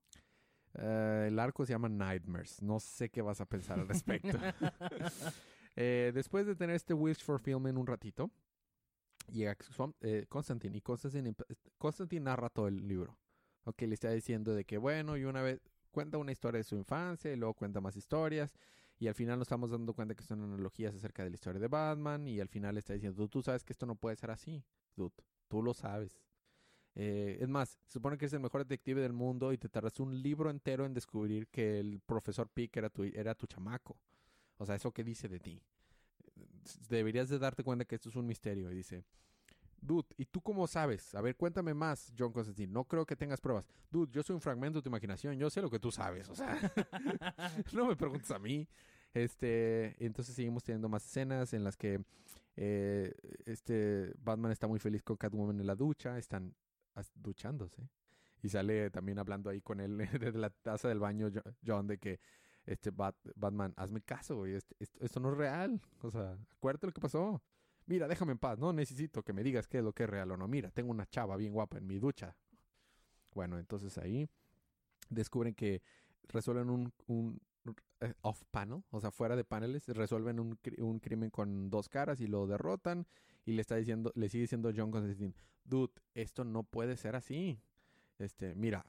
[0.74, 2.62] Eh, el arco se llama Nightmares.
[2.62, 4.38] No sé qué vas a pensar al respecto.
[5.80, 8.32] Eh, después de tener este wish for film en un ratito,
[9.30, 9.56] llega
[10.00, 11.36] eh, Constantine y Constantine,
[11.78, 13.16] Constantine narra todo el libro.
[13.68, 16.74] Ok, le está diciendo de que, bueno, y una vez cuenta una historia de su
[16.74, 18.54] infancia y luego cuenta más historias.
[18.98, 21.68] Y al final nos estamos dando cuenta que son analogías acerca de la historia de
[21.68, 22.26] Batman.
[22.26, 24.64] Y al final le está diciendo, tú, sabes que esto no puede ser así,
[24.96, 25.12] dude.
[25.48, 26.18] Tú lo sabes.
[26.94, 30.02] Eh, es más, se supone que eres el mejor detective del mundo y te tardaste
[30.02, 33.98] un libro entero en descubrir que el profesor Pick era tu, era tu chamaco.
[34.56, 35.62] O sea, ¿eso qué dice de ti?
[36.88, 38.72] Deberías de darte cuenta que esto es un misterio.
[38.72, 39.04] Y dice,
[39.80, 41.14] Dude, ¿y tú cómo sabes?
[41.14, 42.72] A ver, cuéntame más, John Constantine.
[42.72, 43.66] No creo que tengas pruebas.
[43.90, 45.36] Dude, yo soy un fragmento de tu imaginación.
[45.38, 46.28] Yo sé lo que tú sabes.
[46.28, 46.58] O sea,
[47.72, 48.66] no me preguntes a mí.
[49.14, 52.04] Este, entonces seguimos teniendo más escenas en las que
[52.56, 53.14] eh,
[53.46, 56.18] este Batman está muy feliz con Catwoman en la ducha.
[56.18, 56.54] Están
[57.14, 57.88] duchándose.
[58.42, 61.98] Y sale también hablando ahí con él desde la taza del baño, Jo- John, de
[61.98, 62.20] que
[62.66, 64.54] este Bat- Batman, hazme caso, güey.
[64.54, 65.80] este- esto, esto no es real.
[66.02, 67.42] O sea, acuérdate lo que pasó.
[67.88, 68.58] Mira, déjame en paz.
[68.58, 70.46] No necesito que me digas qué es lo que es real o no.
[70.46, 72.36] Mira, tengo una chava bien guapa en mi ducha.
[73.34, 74.28] Bueno, entonces ahí
[75.08, 75.82] descubren que
[76.28, 77.40] resuelven un, un
[78.00, 82.20] eh, off panel, o sea, fuera de paneles, resuelven un, un crimen con dos caras
[82.20, 83.06] y lo derrotan
[83.46, 87.58] y le está diciendo, le sigue diciendo John Constantine, dude, esto no puede ser así.
[88.18, 88.84] Este, mira,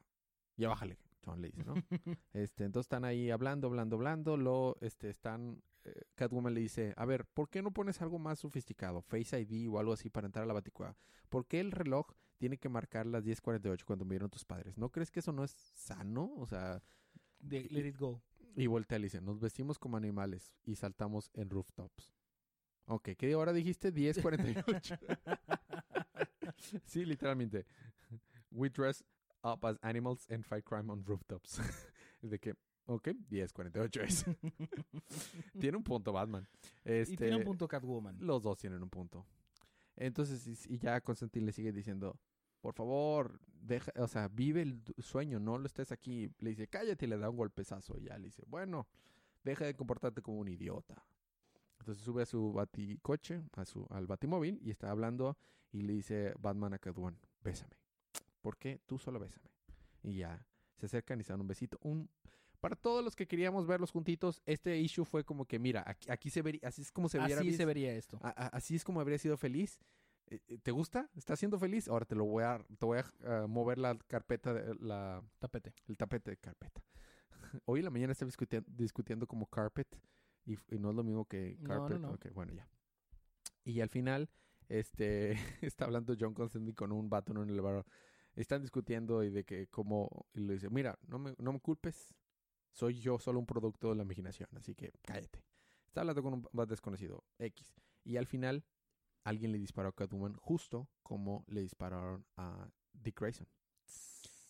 [0.58, 1.74] ya bájale, John le dice, ¿no?
[2.34, 5.64] este, entonces están ahí hablando, hablando, hablando, lo, este, están,
[5.96, 9.70] eh, Catwoman le dice, a ver, ¿por qué no pones algo más sofisticado, Face ID
[9.70, 10.96] o algo así para entrar a la baticueva?
[11.30, 14.78] ¿Por qué el reloj tiene que marcar las 10.48 cuando murieron tus padres?
[14.78, 16.32] ¿No crees que eso no es sano?
[16.38, 16.82] O sea,
[17.40, 18.22] De- let it go.
[18.56, 22.12] y voltea y dice, nos vestimos como animales y saltamos en rooftops.
[22.88, 23.94] Ok, ¿qué hora dijiste?
[23.94, 25.00] 10.48.
[26.86, 27.66] sí, literalmente.
[28.52, 29.04] We dress
[29.44, 31.60] up as animals and fight crime on rooftops.
[32.22, 32.56] de que,
[32.90, 34.26] ok, 10.48 es.
[35.60, 36.48] tiene un punto Batman.
[36.84, 38.18] Este, Y tiene un punto Catwoman.
[38.20, 39.26] Los dos tienen un punto.
[39.96, 42.20] Entonces, y, ya Constantine le sigue diciendo,
[42.62, 46.32] por favor, deja, o sea, vive el sueño, no lo estés aquí.
[46.40, 47.98] Le dice, cállate y le da un golpezazo.
[47.98, 48.88] Y ya le dice, bueno,
[49.44, 51.06] deja de comportarte como un idiota.
[51.80, 55.38] Entonces sube a su baticoche, a su, al batimóvil, y está hablando
[55.72, 57.78] y le dice Batman a Catwoman, bésame.
[58.42, 58.82] ¿Por qué?
[58.86, 59.50] Tú solo bésame.
[60.04, 60.46] Y ya,
[60.78, 61.78] se acercan y se dan un besito.
[61.82, 62.10] Un,
[62.60, 66.30] para todos los que queríamos verlos juntitos, este issue fue como que, mira, aquí, aquí
[66.30, 68.20] se vería, así es como se viera Así se vería esto.
[68.22, 69.80] a- a- así es como habría sido feliz.
[70.28, 71.10] Eh, eh, ¿Te gusta?
[71.16, 71.88] ¿Estás siendo feliz?
[71.88, 75.74] Ahora te lo voy a, te voy a ah, mover la carpeta, de- la, Tapete.
[75.88, 76.84] el tapete de carpeta.
[77.66, 79.88] Hoy en la mañana estaba discutiendo, discutiendo como carpet
[80.46, 82.00] y, no es lo mismo que No, carpet.
[82.00, 82.14] no, no.
[82.14, 82.68] Ok, bueno, ya.
[83.64, 84.30] Y al final,
[84.68, 87.86] este, está hablando John Constantine con un vato en un elevador.
[88.36, 92.14] Están discutiendo y de que como, y le dice, mira, no me, no me culpes.
[92.72, 95.44] Soy yo solo un producto de la imaginación, así que cállate.
[95.88, 97.74] Está hablando con un desconocido, X.
[98.04, 98.64] Y al final,
[99.24, 103.48] alguien le disparó a Catwoman justo como le dispararon a Dick Grayson.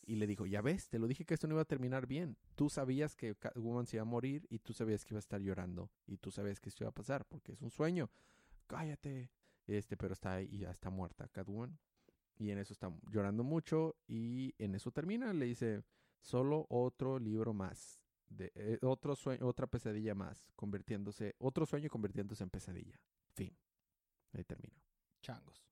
[0.05, 2.35] Y le dijo, ya ves, te lo dije que esto no iba a terminar bien.
[2.55, 5.39] Tú sabías que Catwoman se iba a morir y tú sabías que iba a estar
[5.39, 8.09] llorando y tú sabías que esto iba a pasar porque es un sueño.
[8.67, 9.29] Cállate.
[9.67, 11.77] Este, pero está ahí y ya está muerta Catwoman.
[12.39, 15.31] Y en eso está llorando mucho y en eso termina.
[15.31, 15.83] Le dice,
[16.21, 18.01] solo otro libro más.
[18.29, 22.99] De, eh, otro sueño, otra pesadilla más, convirtiéndose, otro sueño convirtiéndose en pesadilla.
[23.33, 23.57] Fin.
[24.33, 24.81] Ahí termina.
[25.21, 25.63] Changos.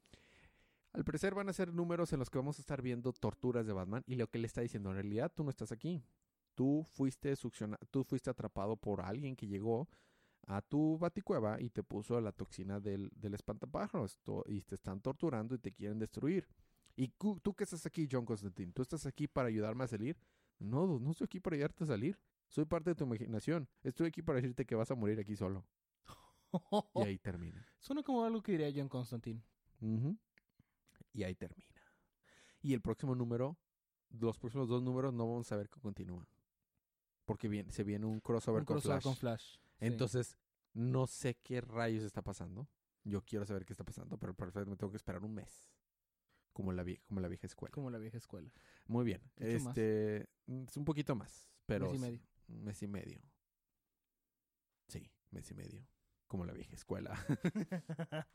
[0.93, 3.73] Al parecer van a ser números en los que vamos a estar viendo torturas de
[3.73, 6.03] Batman y lo que le está diciendo en realidad tú no estás aquí.
[6.55, 9.87] Tú fuiste succiona- tú fuiste atrapado por alguien que llegó
[10.47, 14.17] a tu baticueva y te puso la toxina del, del espantapájaros
[14.47, 16.47] y te están torturando y te quieren destruir.
[16.95, 18.71] ¿Y cu- tú qué estás aquí, John Constantine?
[18.73, 20.17] ¿Tú estás aquí para ayudarme a salir?
[20.57, 22.17] No, no estoy aquí para ayudarte a salir.
[22.47, 23.67] Soy parte de tu imaginación.
[23.83, 25.65] Estoy aquí para decirte que vas a morir aquí solo.
[26.95, 27.65] Y ahí termina.
[27.79, 29.41] Suena como algo que diría John Constantine.
[31.13, 31.75] Y ahí termina.
[32.61, 33.57] Y el próximo número,
[34.09, 36.27] los próximos dos números no vamos a ver que continúa.
[37.25, 39.03] Porque viene, se viene un crossover, Un con, crossover Flash.
[39.03, 39.51] con Flash.
[39.53, 39.59] sí.
[39.79, 40.37] Entonces,
[40.73, 42.67] no sé qué rayos está pasando.
[43.03, 45.69] Yo quiero saber qué está pasando, pero para eso me tengo que esperar un mes.
[46.53, 47.71] Como la, vie- como la vieja escuela.
[47.73, 48.51] Como la vieja escuela.
[48.87, 49.21] Muy bien.
[49.37, 49.47] Mucho.
[49.69, 52.19] Este, es un poquito más, pero Mes y medio.
[52.49, 53.21] Un mes y medio.
[54.87, 55.85] Sí, mes y medio.
[56.27, 57.13] Como la vieja escuela.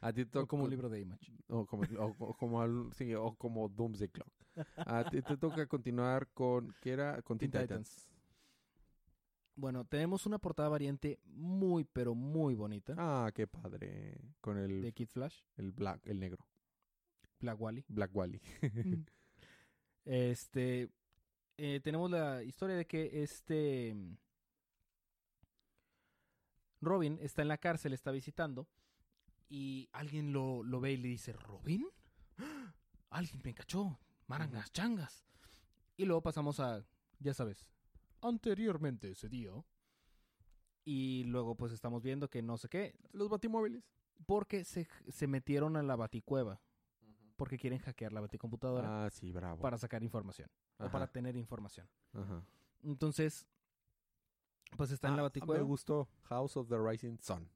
[0.00, 1.32] A ti te O como un libro de Image.
[1.48, 4.32] O como, o- o como, al- sí, o como Doomsday Clock.
[4.76, 7.20] A ti te toca continuar con, ¿qué era?
[7.22, 8.08] Con Teen Teen Titans.
[9.56, 14.20] Bueno, tenemos una portada variante muy, pero muy bonita Ah, qué padre.
[14.40, 16.46] Con el, de Kid Flash, el black, el negro.
[17.40, 17.84] Black Wally.
[17.88, 18.40] Black Wally.
[20.04, 20.88] Este,
[21.58, 24.16] eh, tenemos la historia de que este mm,
[26.80, 28.68] Robin está en la cárcel, está visitando
[29.48, 31.86] y alguien lo, lo ve y le dice, ¿Robin?
[32.38, 32.74] ¡Ah!
[33.10, 35.24] Alguien me cachó, marangas, changas.
[35.96, 36.84] Y luego pasamos a,
[37.18, 37.66] ya sabes,
[38.20, 39.50] anteriormente ese día.
[40.84, 43.82] Y luego pues estamos viendo que no sé qué, Los batimóviles.
[44.26, 46.60] porque se, se metieron a la baticueva,
[47.38, 49.62] porque quieren hackear la baticomputadora Ah, sí, bravo.
[49.62, 51.88] para sacar información, o para tener información.
[52.12, 52.44] ajá.
[52.82, 53.46] Entonces,
[54.76, 55.60] pues está en la Ah, baticueva.
[55.62, 57.48] Me gustó House of the Rising Sun.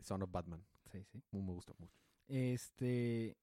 [0.00, 0.64] Son of Batman.
[0.92, 1.22] Sí, sí.
[1.32, 1.98] Muy- Me gustó mucho.
[2.28, 3.36] Este.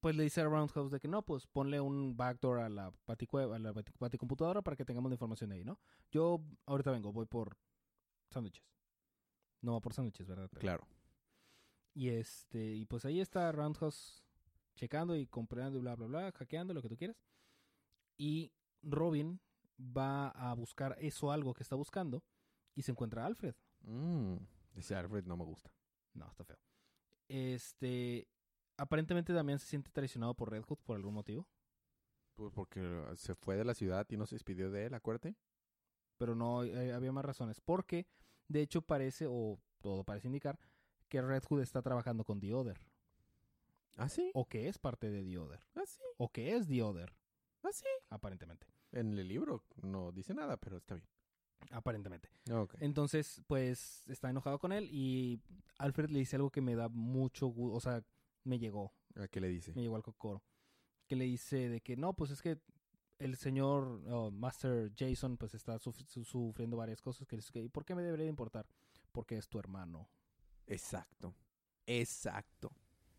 [0.00, 3.56] Pues le dice a Roundhouse de que no, pues ponle un backdoor a la baticueva,
[3.56, 5.78] a la bati- baticomputadora para que tengamos la información ahí, ¿no?
[6.12, 7.56] Yo ahorita vengo, voy por
[8.30, 8.64] sándwiches.
[9.60, 10.48] No va por sándwiches, ¿verdad?
[10.50, 10.86] Pero- Claro.
[11.98, 14.22] Y este, y pues ahí está Roundhouse
[14.76, 17.16] checando y comprando y bla, bla, bla, hackeando lo que tú quieras.
[18.16, 19.40] Y Robin
[19.80, 22.22] va a buscar eso algo que está buscando
[22.76, 23.56] y se encuentra a Alfred.
[23.80, 24.36] Mm,
[24.76, 25.72] ese Alfred no me gusta.
[26.14, 26.58] No, está feo.
[27.26, 28.28] Este,
[28.76, 31.48] aparentemente Damián se siente traicionado por Red Hood por algún motivo,
[32.36, 32.80] Pues porque
[33.16, 35.34] se fue de la ciudad y no se despidió de él, acuérdate.
[36.16, 37.60] pero no eh, había más razones.
[37.60, 38.06] Porque,
[38.46, 40.58] de hecho, parece, o todo parece indicar,
[41.08, 42.78] que Red Hood está trabajando con The Other.
[43.96, 44.30] ¿Ah, sí?
[44.34, 45.60] O que es parte de The Other.
[45.74, 46.02] ¿Ah, sí?
[46.18, 47.12] O que es The Other,
[47.62, 47.86] ¿Ah, sí?
[48.10, 48.66] aparentemente.
[48.92, 51.08] En el libro no dice nada, pero está bien.
[51.70, 52.28] Aparentemente.
[52.80, 55.40] Entonces, pues, está enojado con él y
[55.78, 58.02] Alfred le dice algo que me da mucho gusto, o sea,
[58.44, 59.74] me llegó, ¿A qué le dice?
[59.74, 60.42] me llegó al cocoro.
[61.08, 62.60] Que le dice de que no, pues es que
[63.18, 67.68] el señor oh, Master Jason pues está suf- su- sufriendo varias cosas que dice ¿y
[67.68, 68.66] por qué me debería de importar?
[69.10, 70.08] Porque es tu hermano.
[70.68, 71.34] Exacto.
[71.86, 72.72] Exacto.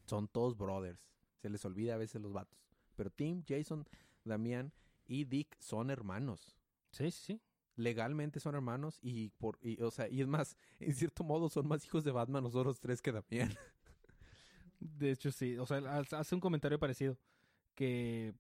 [0.06, 1.00] Son todos brothers.
[1.42, 2.60] Se les olvida a veces los vatos.
[2.96, 3.88] Pero Tim, Jason,
[4.24, 4.74] Damián
[5.08, 6.56] y Dick son hermanos.
[6.92, 7.42] Sí, sí, sí.
[7.76, 11.68] Legalmente son hermanos y por y, o sea, y es más, en cierto modo son
[11.68, 13.50] más hijos de Batman nosotros tres que Damián.
[14.80, 15.58] De hecho, sí.
[15.58, 17.18] O sea, ha- hace un comentario parecido.
[17.76, 18.34] Que,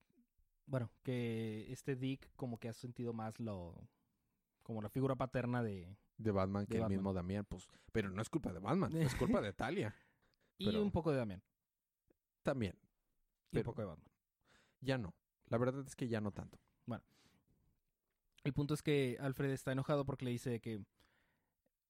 [0.65, 3.75] bueno, que este Dick como que ha sentido más lo...
[4.63, 5.95] Como la figura paterna de...
[6.19, 6.97] De Batman que De el Batman.
[6.97, 9.95] mismo Damián, pues, pero no es culpa de Batman, es culpa de Talia
[10.59, 11.41] Y Pero- un poco de Damián.
[12.43, 12.77] también.
[13.51, 14.07] Y un poco de Batman.
[14.81, 15.15] Ya no.
[15.47, 16.59] La verdad es que ya no tanto.
[18.45, 20.81] El punto es que Alfred está enojado porque le dice que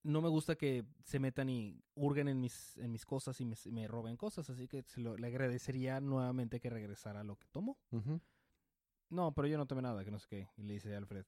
[0.02, 3.56] no me gusta que se metan y hurguen en mis, en mis cosas y me,
[3.70, 7.48] me roben cosas, así que se lo, le agradecería nuevamente que regresara a lo que
[7.50, 7.78] tomó.
[9.10, 10.50] No, pero yo no tomé nada, que no sé qué.
[10.58, 11.26] Y le dice Alfred,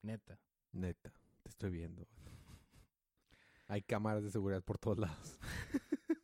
[0.00, 0.38] neta.
[0.72, 1.12] Neta,
[1.54, 2.06] estoy viendo.
[3.68, 5.38] Hay cámaras de seguridad por todos lados.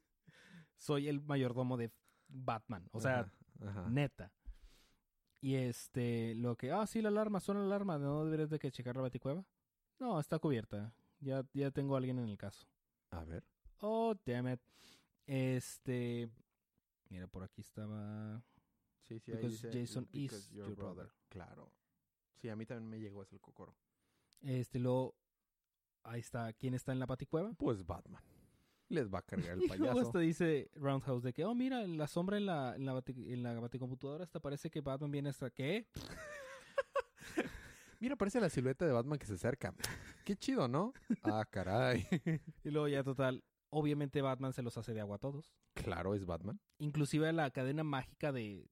[0.76, 1.90] Soy el mayordomo de
[2.28, 3.32] Batman, o sea, Ajá,
[3.80, 3.88] ajá.
[3.90, 4.32] neta.
[5.40, 8.70] Y este, lo que, ah, sí, la alarma, suena la alarma, ¿no deberías de que
[8.70, 9.44] checar la baticueva?
[9.98, 10.92] No, está cubierta.
[11.20, 12.66] Ya, ya tengo a alguien en el caso.
[13.10, 13.44] A ver.
[13.78, 14.60] Oh, damn it.
[15.26, 16.28] Este.
[17.08, 18.42] Mira, por aquí estaba.
[19.02, 21.10] Sí, sí, ahí Because dice, Jason "Because is your brother".
[21.28, 21.72] Claro.
[22.36, 23.74] Sí, a mí también me llegó ese el cocoro.
[24.42, 25.14] Este, luego.
[26.02, 26.52] Ahí está.
[26.54, 27.52] ¿Quién está en la paticueva?
[27.54, 28.22] Pues Batman.
[28.88, 30.00] Les va a cargar el Y luego payaso.
[30.00, 33.42] hasta dice Roundhouse de que, oh, mira, la sombra en la, en la, bati- en
[33.42, 35.50] la baticomputadora hasta parece que Batman viene hasta.
[35.50, 35.86] ¿Qué?
[38.00, 39.74] Mira, parece la silueta de Batman que se acerca.
[40.24, 40.94] Qué chido, ¿no?
[41.22, 42.06] Ah, caray.
[42.64, 43.44] Y luego ya total.
[43.68, 45.52] Obviamente Batman se los hace de agua a todos.
[45.74, 46.58] claro, es Batman.
[46.78, 48.68] Inclusive la cadena mágica de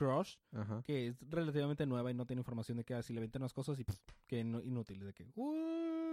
[0.00, 0.82] Crush, Ajá.
[0.82, 3.78] que es relativamente nueva y no tiene información de que así le venden las cosas
[3.78, 5.00] y pff, que no- inútil.
[5.04, 5.30] De que.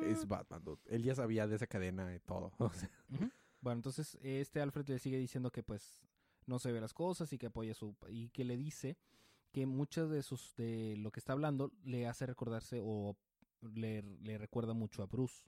[0.04, 0.82] Es Batman, dude.
[0.88, 2.52] Él ya sabía de esa cadena y todo.
[2.60, 3.30] O sea, Ujú.
[3.62, 6.00] Bueno, entonces este Alfred le sigue diciendo que pues
[6.46, 8.98] no se ve las cosas y que apoya su y que le dice
[9.52, 13.16] que muchas de sus de lo que está hablando le hace recordarse o
[13.62, 15.46] le, le recuerda mucho a Bruce.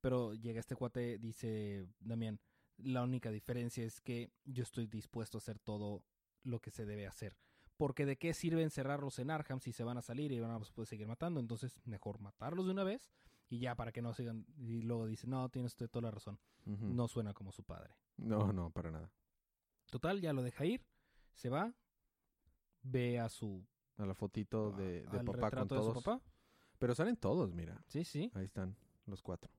[0.00, 2.40] Pero llega este cuate, dice Damián,
[2.78, 6.02] la única diferencia es que yo estoy dispuesto a hacer todo
[6.44, 7.36] lo que se debe hacer.
[7.76, 10.60] Porque de qué sirve encerrarlos en Arkham si se van a salir y van a
[10.60, 11.40] pues, seguir matando.
[11.40, 13.10] Entonces, mejor matarlos de una vez
[13.48, 14.46] y ya para que no sigan.
[14.58, 16.38] Y luego dice, no, tiene usted toda la razón.
[16.64, 17.96] No suena como su padre.
[18.16, 19.10] No, no, para nada.
[19.90, 20.86] Total, ya lo deja ir,
[21.34, 21.74] se va,
[22.82, 23.66] ve a su
[23.98, 25.96] A la fotito de, de al papá con de todos.
[25.98, 26.22] su papá.
[26.78, 27.82] Pero salen todos, mira.
[27.88, 28.30] Sí, sí.
[28.34, 28.76] Ahí están
[29.06, 29.52] los cuatro.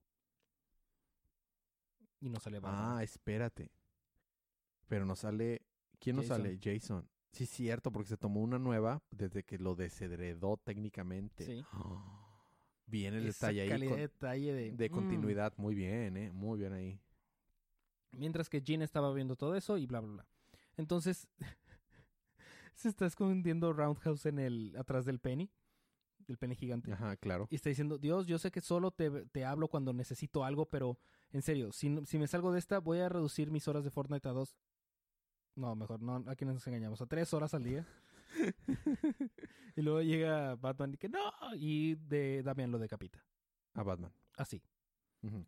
[2.19, 2.97] Y no sale Batman.
[2.97, 3.71] Ah, espérate.
[4.87, 5.61] Pero no sale.
[6.03, 6.37] ¿Quién no Jason.
[6.37, 6.59] sale?
[6.61, 7.07] Jason.
[7.31, 11.45] Sí, cierto, porque se tomó una nueva desde que lo desheredó técnicamente.
[11.45, 11.63] Sí.
[12.85, 13.87] Bien el Esa detalle ahí.
[13.87, 14.71] con- de detalle de...
[14.73, 14.93] de mm.
[14.93, 15.53] continuidad.
[15.55, 16.31] Muy bien, ¿eh?
[16.31, 16.99] Muy bien ahí.
[18.11, 20.27] Mientras que Jean estaba viendo todo eso y bla, bla, bla.
[20.75, 21.27] Entonces,
[22.75, 25.49] se está escondiendo Roundhouse en el, atrás del Penny,
[26.27, 26.91] del Penny gigante.
[26.91, 27.47] Ajá, claro.
[27.49, 30.99] Y está diciendo, Dios, yo sé que solo te, te hablo cuando necesito algo, pero
[31.31, 34.27] en serio, si, si me salgo de esta, voy a reducir mis horas de Fortnite
[34.27, 34.55] a dos.
[35.55, 37.85] No, mejor, no, aquí nos engañamos, a tres horas al día.
[39.75, 41.19] y luego llega Batman y que no,
[41.55, 43.23] y de Damian lo decapita.
[43.75, 44.11] A Batman.
[44.37, 44.61] Así,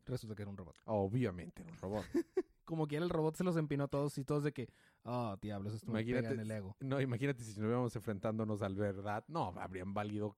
[0.06, 0.76] resulta que era un robot.
[0.86, 2.06] Obviamente, era un robot.
[2.66, 4.70] Como quiera, el robot se los empinó a todos y todos de que,
[5.04, 6.76] oh, diablos, esto me pega Imagínate- en el ego.
[6.80, 9.24] no, imagínate si nos hubiéramos enfrentándonos al verdad.
[9.28, 10.36] No, habrían valido.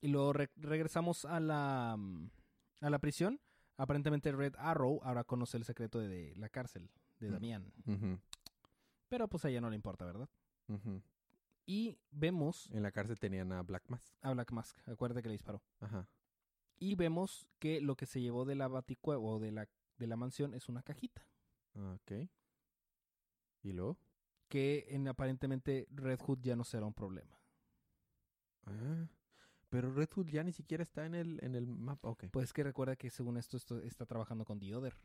[0.00, 2.30] Y luego re- regresamos a la, mm,
[2.82, 3.40] a la prisión.
[3.78, 7.30] Aparentemente Red Arrow ahora conoce el secreto de, de la cárcel de.
[7.30, 7.72] Damián.
[9.08, 10.28] Pero pues a ella no le importa, ¿verdad?
[11.66, 14.14] Y vemos En la cárcel tenían a Black Mask.
[14.22, 15.62] a Black Mask, acuérdate que le disparó.
[15.80, 16.08] Ajá.
[16.78, 20.16] Y vemos que lo que se llevó de la baticueva o de la, de la
[20.16, 21.26] mansión es una cajita.
[21.74, 22.28] Ok.
[23.62, 23.98] ¿Y luego?
[24.48, 27.38] Que en, aparentemente Red Hood ya no será un problema.
[28.66, 29.08] Ah,
[29.68, 32.08] pero Red Hood ya ni siquiera está en el, en el mapa.
[32.08, 32.26] Ok.
[32.30, 34.96] Pues que recuerda que según esto, esto está trabajando con Other.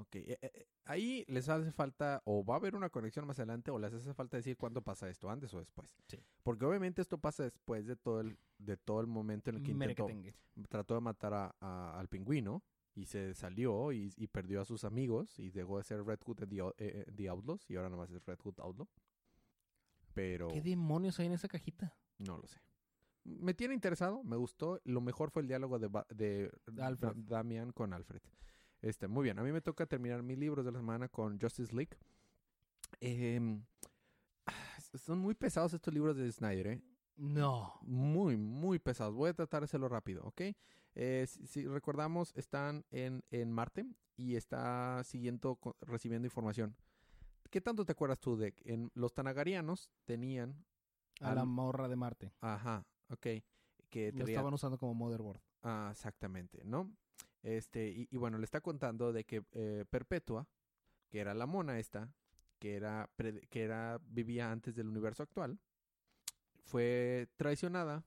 [0.00, 0.14] Ok.
[0.16, 3.70] Eh, eh, eh, ahí les hace falta, o va a haber una conexión más adelante,
[3.70, 5.90] o les hace falta decir cuándo pasa esto, antes o después.
[6.06, 6.18] Sí.
[6.42, 9.72] Porque obviamente esto pasa después de todo el, de todo el momento en el que
[9.72, 10.06] intentó,
[10.68, 12.62] trató de matar a, a- al pingüino
[12.94, 16.36] y se salió y, y perdió a sus amigos y dejó de ser Red Hood
[16.38, 18.88] de The, Out- eh, eh, The Outlaws y ahora nada más es Red Hood Outlaw.
[20.14, 21.94] Pero ¿Qué demonios hay en esa cajita?
[22.18, 22.60] no lo sé.
[23.24, 24.80] Me tiene interesado, me gustó.
[24.84, 27.12] Lo mejor fue el diálogo de, de Alfred.
[27.16, 28.22] Damian con Alfred.
[28.80, 29.38] Este, muy bien.
[29.38, 31.96] A mí me toca terminar mis libros de la semana con Justice League.
[33.00, 33.64] Em,
[34.94, 36.82] son muy pesados estos libros de Snyder, ¿eh?
[37.16, 37.74] No.
[37.82, 39.14] Muy, muy pesados.
[39.14, 40.42] Voy a tratar de hacerlo rápido, ¿ok?
[40.94, 43.86] Eh, si, si recordamos, están en, en Marte
[44.16, 46.76] y está siguiendo, recibiendo información.
[47.50, 50.64] ¿Qué tanto te acuerdas tú de que en los Tanagarianos tenían,
[51.20, 52.32] A la morra de Marte.
[52.40, 53.26] ajá, ok,
[53.88, 55.40] que Lo estaban usando como motherboard.
[55.62, 56.92] Ah, exactamente, ¿no?
[57.42, 60.48] Este, y, bueno, le está contando de que eh, Perpetua,
[61.08, 62.12] que era la mona esta,
[62.58, 63.08] que era,
[63.50, 65.58] que era, vivía antes del universo actual,
[66.64, 68.04] fue traicionada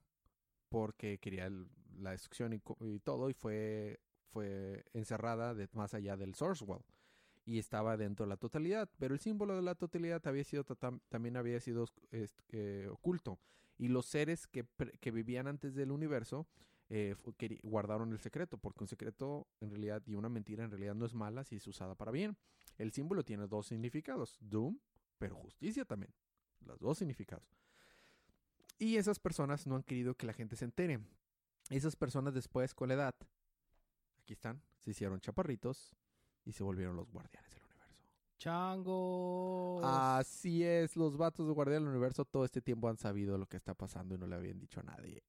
[0.68, 1.50] porque quería
[1.98, 6.84] la destrucción y, todo, y fue, fue encerrada más allá del Source Wall.
[7.44, 10.64] Y estaba dentro de la totalidad, pero el símbolo de la totalidad había sido
[11.08, 11.86] también había sido
[12.90, 13.40] oculto.
[13.78, 14.64] Y los seres que,
[15.00, 16.46] que vivían antes del universo
[16.94, 17.16] eh,
[17.62, 21.14] guardaron el secreto, porque un secreto en realidad y una mentira en realidad no es
[21.14, 22.36] mala si es usada para bien.
[22.76, 24.78] El símbolo tiene dos significados, doom,
[25.16, 26.12] pero justicia también,
[26.60, 27.56] los dos significados.
[28.78, 31.00] Y esas personas no han querido que la gente se entere.
[31.70, 33.14] Esas personas después, con la edad,
[34.20, 35.96] aquí están, se hicieron chaparritos
[36.44, 38.04] y se volvieron los guardianes del universo.
[38.36, 39.82] ¡Changos!
[39.82, 43.56] Así es, los vatos de Guardián del Universo todo este tiempo han sabido lo que
[43.56, 45.22] está pasando y no le habían dicho a nadie.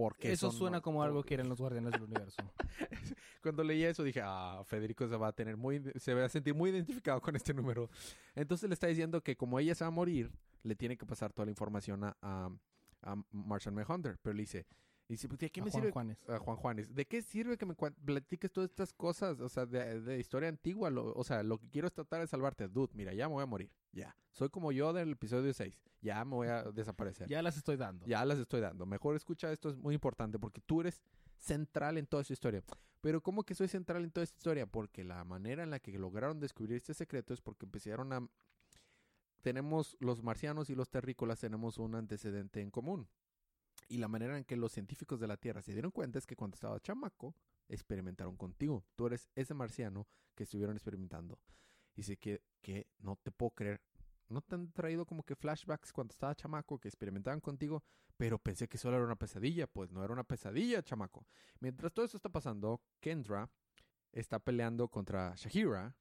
[0.00, 2.42] Porque Eso son suena como algo que eran los guardianes del universo.
[3.42, 6.54] Cuando leí eso dije, ah, Federico se va a tener muy, se va a sentir
[6.54, 7.90] muy identificado con este número.
[8.34, 10.30] Entonces le está diciendo que como ella se va a morir,
[10.62, 12.50] le tiene que pasar toda la información a, a,
[13.02, 14.18] a Martian Manhunter.
[14.22, 14.66] Pero le dice,
[15.08, 15.92] dice, "Pues, ¿de qué A me Juan sirve?
[15.92, 16.28] Juanes.
[16.28, 19.38] a Juan Juanes, ¿de qué sirve que me platiques todas estas cosas?
[19.40, 20.88] O sea, de, de historia antigua.
[20.90, 22.68] lo- o sea, lo que quiero es tratar de salvarte.
[22.68, 23.70] Dude, mira, ya me voy a morir.
[23.92, 24.16] Ya.
[24.32, 25.82] Soy como yo del episodio 6.
[26.00, 27.28] Ya me voy a desaparecer.
[27.28, 28.06] Ya las estoy dando.
[28.06, 28.86] Ya las estoy dando.
[28.86, 31.02] Mejor escucha esto, es muy importante porque tú eres
[31.36, 32.62] central en toda esta historia.
[33.00, 34.66] Pero ¿cómo que soy central en toda esta historia?
[34.66, 38.28] Porque la manera en la que lograron descubrir este secreto es porque empezaron a...
[39.40, 43.08] Tenemos los marcianos y los terrícolas, tenemos un antecedente en común.
[43.88, 46.36] Y la manera en que los científicos de la Tierra se dieron cuenta es que
[46.36, 47.34] cuando estaba chamaco,
[47.68, 48.84] experimentaron contigo.
[48.96, 51.38] Tú eres ese marciano que estuvieron experimentando.
[52.02, 53.80] Sé que, que no te puedo creer.
[54.28, 57.82] ¿No te han traído como que flashbacks cuando estaba chamaco que experimentaban contigo?
[58.16, 59.66] Pero pensé que solo era una pesadilla.
[59.66, 61.26] Pues no era una pesadilla, chamaco.
[61.58, 63.50] Mientras todo esto está pasando, Kendra
[64.12, 65.96] está peleando contra Shahira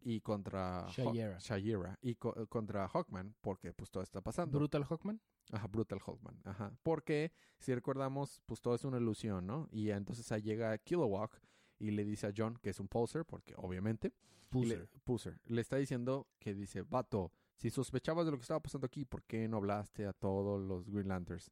[0.00, 1.38] y contra Shayera.
[1.38, 4.56] Shayera y co- contra Hawkman porque pues todo está pasando.
[4.58, 5.20] Brutal Hawkman.
[5.50, 6.40] Ajá, Brutal Hawkman.
[6.44, 6.72] Ajá.
[6.82, 9.66] Porque si recordamos, pues todo es una ilusión, ¿no?
[9.70, 11.30] Y entonces ahí llega Kilowog
[11.78, 14.08] y le dice a John que es un poser, porque obviamente.
[14.08, 14.14] Le,
[14.50, 14.88] Puser.
[15.04, 15.40] Puser.
[15.46, 19.22] Le está diciendo que dice, vato, si sospechabas de lo que estaba pasando aquí, ¿por
[19.24, 21.50] qué no hablaste a todos los Green Lanterns?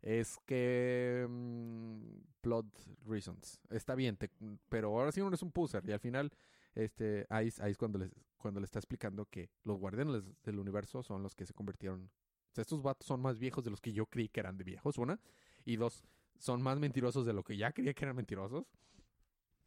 [0.00, 2.00] es que mm,
[2.40, 2.66] plot
[3.04, 3.60] reasons.
[3.68, 4.30] Está bien, te-
[4.68, 6.30] pero ahora sí uno es un puser y al final
[6.76, 10.60] este ahí, es- ahí es cuando les cuando le está explicando que los guardianes del
[10.60, 12.04] universo son los que se convirtieron.
[12.04, 14.62] O sea, estos vatos son más viejos de los que yo creí que eran de
[14.62, 15.18] viejos, una,
[15.64, 16.04] y dos,
[16.38, 18.64] son más mentirosos de lo que ya creía que eran mentirosos.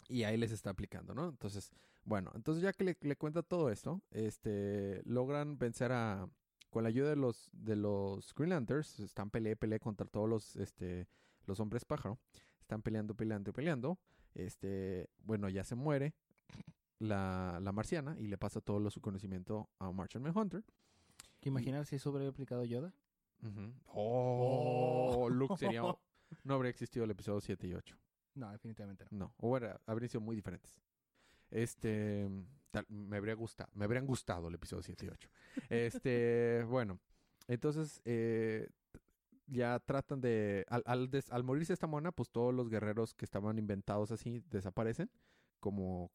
[0.07, 1.29] Y ahí les está aplicando, ¿no?
[1.29, 1.71] Entonces,
[2.03, 6.27] bueno, entonces ya que le, le cuenta todo esto, este, logran vencer a,
[6.69, 10.55] con la ayuda de los, de los Green Lanterns, están peleé, peleé contra todos los,
[10.55, 11.07] este,
[11.45, 12.17] los hombres pájaro,
[12.59, 13.99] están peleando, peleando, peleando,
[14.33, 16.13] este, bueno, ya se muere
[16.99, 20.63] la, la marciana y le pasa todo lo, su conocimiento a Martian Manhunter.
[21.39, 22.93] ¿Qué imaginas si eso hubiera aplicado Yoda?
[23.87, 25.81] Oh, Luke sería,
[26.43, 27.97] no habría existido el episodio 7 y 8.
[28.35, 29.17] No, definitivamente no.
[29.19, 30.79] No, o era- habrían sido muy diferentes.
[31.49, 32.29] Este,
[32.71, 35.29] tal- me habría gustado, me habrían gustado el episodio 7 y 8.
[35.69, 36.99] Este, bueno,
[37.47, 38.69] entonces eh,
[39.47, 43.25] ya tratan de, al, al, des- al morirse esta mona, pues todos los guerreros que
[43.25, 45.09] estaban inventados así desaparecen,
[45.59, 46.09] como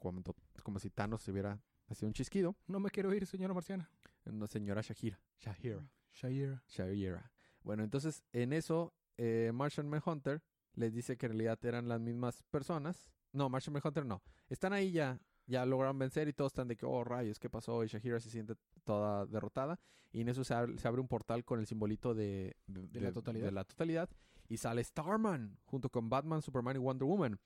[0.63, 2.57] como si Thanos se hubiera hacido un chisquido.
[2.67, 3.89] No me quiero ir, señora marciana.
[4.25, 5.21] Una señora Shahira.
[5.39, 5.87] Shahira.
[6.13, 6.63] Shaira.
[6.67, 7.31] Shahira.
[7.63, 10.43] Bueno, entonces en eso, eh, Martian Manhunter
[10.77, 13.09] les dice que en realidad eran las mismas personas.
[13.33, 14.23] No, Martian Manhunter no.
[14.49, 17.83] Están ahí ya, ya lograron vencer y todos están de que, oh rayos, ¿qué pasó?
[17.83, 18.55] Y Shahira se siente
[18.85, 19.81] toda derrotada.
[20.13, 23.13] Y en eso se abre, se abre un portal con el simbolito de, De la
[23.13, 23.47] totalidad.
[23.47, 24.09] de la totalidad.
[24.49, 27.41] Y sale Starman junto con Batman, Superman y Wonder Woman.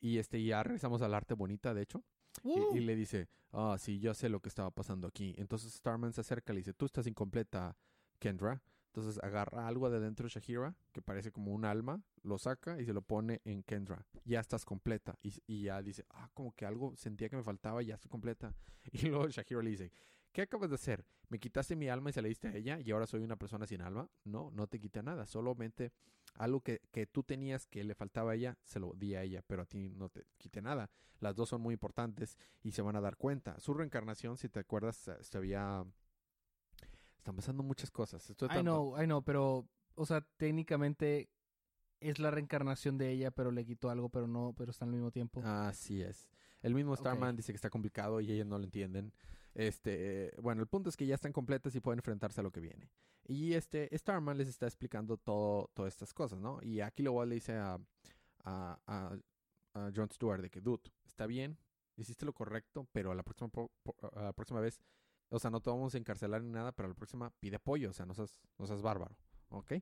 [0.00, 2.04] Y este ya regresamos al arte bonita, de hecho.
[2.42, 5.34] Y, y le dice, ah, sí, yo sé lo que estaba pasando aquí.
[5.38, 7.76] Entonces Starman se acerca y le dice, tú estás incompleta,
[8.18, 8.62] Kendra.
[8.94, 12.84] Entonces agarra algo de dentro de Shahira, que parece como un alma, lo saca y
[12.84, 14.06] se lo pone en Kendra.
[14.24, 15.18] Ya estás completa.
[15.20, 18.54] Y, ya dice, ah, como que algo sentía que me faltaba y ya estoy completa.
[18.92, 19.90] Y luego Shahira le dice,
[20.30, 21.04] ¿qué acabas de hacer?
[21.28, 23.66] ¿Me quitaste mi alma y se la diste a ella y ahora soy una persona
[23.66, 24.08] sin alma?
[24.22, 25.26] No, no te quité nada.
[25.26, 25.90] Solamente
[26.34, 29.42] algo que, que tú tenías que le faltaba a ella, se lo di a ella,
[29.44, 30.88] pero a ti no te quité nada.
[31.18, 33.58] Las dos son muy importantes y se van a dar cuenta.
[33.58, 35.84] Su reencarnación, si te acuerdas, se había...
[37.24, 38.28] Están pasando muchas cosas.
[38.28, 41.30] I know, I know, pero, o sea, técnicamente
[42.00, 45.10] es la reencarnación de ella, pero le quitó algo, pero no, pero está al mismo
[45.10, 45.40] tiempo.
[45.42, 46.28] Así es.
[46.60, 46.94] El mismo.
[46.96, 49.14] Starman dice que está complicado y ellos no lo entienden.
[49.54, 52.60] Este, bueno, el punto es que ya están completas y pueden enfrentarse a lo que
[52.60, 52.90] viene.
[53.26, 56.58] Y este Starman les está explicando todo, todas estas cosas, ¿no?
[56.62, 57.78] Y aquí luego le dice a,
[58.44, 59.16] a, a,
[59.72, 61.56] a Jon Stewart de que, dude, está bien,
[61.96, 64.78] hiciste lo correcto, pero a la próxima, po- po- a la próxima vez,
[65.30, 67.92] o sea, no te vamos a encarcelar ni nada, pero la próxima pide apoyo, o
[67.92, 69.16] sea, no seas, no seas bárbaro,
[69.48, 69.74] ¿ok?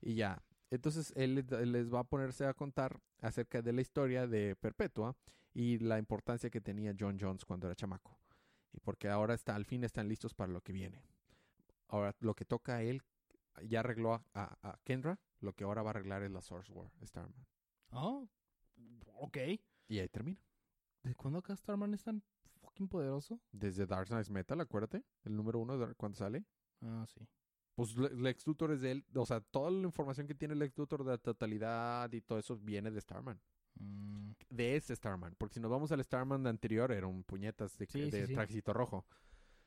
[0.00, 3.80] Y ya, entonces él les- él les va a ponerse a contar acerca de la
[3.80, 5.16] historia de Perpetua
[5.52, 8.18] y la importancia que tenía John Jones cuando era chamaco.
[8.72, 11.02] Y porque ahora está, al fin están listos para lo que viene.
[11.88, 13.02] Ahora, lo que toca a él,
[13.62, 16.72] ya arregló a, a- a Kendra, lo que ahora va a arreglar es la Source
[16.72, 17.46] War, Starman.
[17.92, 18.28] Oh,
[19.18, 19.38] ok.
[19.86, 20.40] Y ahí termina.
[21.04, 22.22] ¿De cuándo acá Starman es tan
[22.74, 23.40] fucking poderoso?
[23.52, 26.44] Desde Dark Knight Metal, acuérdate, el número uno de cuando sale.
[26.82, 27.20] Ah, sí.
[27.76, 30.76] Pues Le- Lex Luthor es de él, o sea, toda la información que tiene Lex
[30.76, 33.40] Luthor de la totalidad y todo eso viene de Starman.
[33.76, 35.34] Mm, de ese Starman.
[35.36, 39.04] Porque si nos vamos al Starman anterior, era un puñetas de, Sí, de trajecito rojo.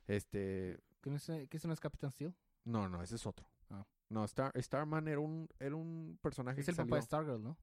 [0.08, 0.78] Este.
[1.02, 2.34] ¿qué, no es, ¿Qué no es Capitán Steel?
[2.64, 3.50] No, no, ese es otro.
[3.70, 3.86] Ah.
[4.10, 7.58] No, Star, Starman era un, era un personaje Es que el papá de Stargirl, ¿no?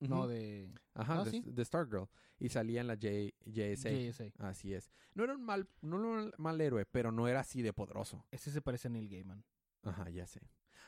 [0.00, 1.42] No, de Ajá, Ah, de, sí.
[1.46, 2.08] de Stargirl.
[2.38, 3.08] Y salía en la J,
[3.46, 3.90] JSA.
[3.90, 4.24] JSA.
[4.38, 4.90] Así es.
[5.14, 8.24] No era un mal, no era un mal héroe, pero no era así de poderoso.
[8.30, 9.44] Ese se parece a Neil Gaiman.
[9.82, 10.40] Ajá, ya sé.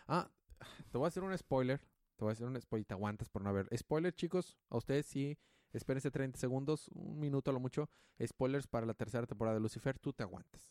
[0.07, 0.31] Ah,
[0.91, 1.81] te voy a hacer un spoiler.
[2.17, 2.87] Te voy a hacer un spoiler.
[2.87, 3.69] Te aguantas por no ver.
[3.77, 4.59] Spoiler, chicos.
[4.69, 5.39] A ustedes sí.
[5.73, 7.89] Espérense 30 segundos, un minuto a lo mucho.
[8.25, 9.99] Spoilers para la tercera temporada de Lucifer.
[10.01, 10.69] Tú te aguantas.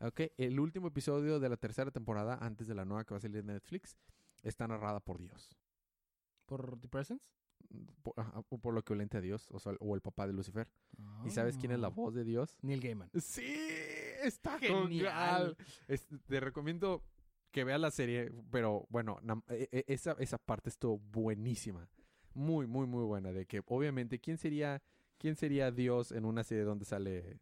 [0.00, 3.20] Ok, el último episodio de la tercera temporada, antes de la nueva que va a
[3.20, 3.96] salir de Netflix,
[4.42, 5.56] está narrada por Dios.
[6.46, 7.30] ¿Por The Presence?
[8.02, 8.14] Por,
[8.60, 10.68] por lo que olente a Dios, o, sea, o el papá de Lucifer.
[11.24, 11.90] ¿Y sabes quién es la Ah.
[11.90, 12.56] voz de Dios?
[12.62, 13.10] Neil Gaiman.
[13.20, 13.44] Sí,
[14.22, 15.56] está Genial.
[15.88, 17.02] Es- te recomiendo
[17.50, 21.88] que veas la serie, pero bueno, e- e- esa, esa parte estuvo buenísima.
[22.34, 23.30] Muy, muy, muy buena.
[23.32, 24.82] De que obviamente, ¿quién sería,
[25.18, 27.38] quién sería Dios en una serie donde sale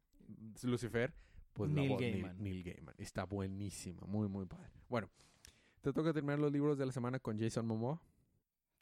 [0.63, 1.15] Lucifer?
[1.53, 2.43] Pues la Neil voz- Gaiman.
[2.43, 2.95] Neil Gaiman.
[2.99, 4.71] Está buenísima, muy, muy padre.
[4.89, 5.09] Bueno,
[5.81, 8.01] te toca terminar los libros de la semana con Jason Momoa.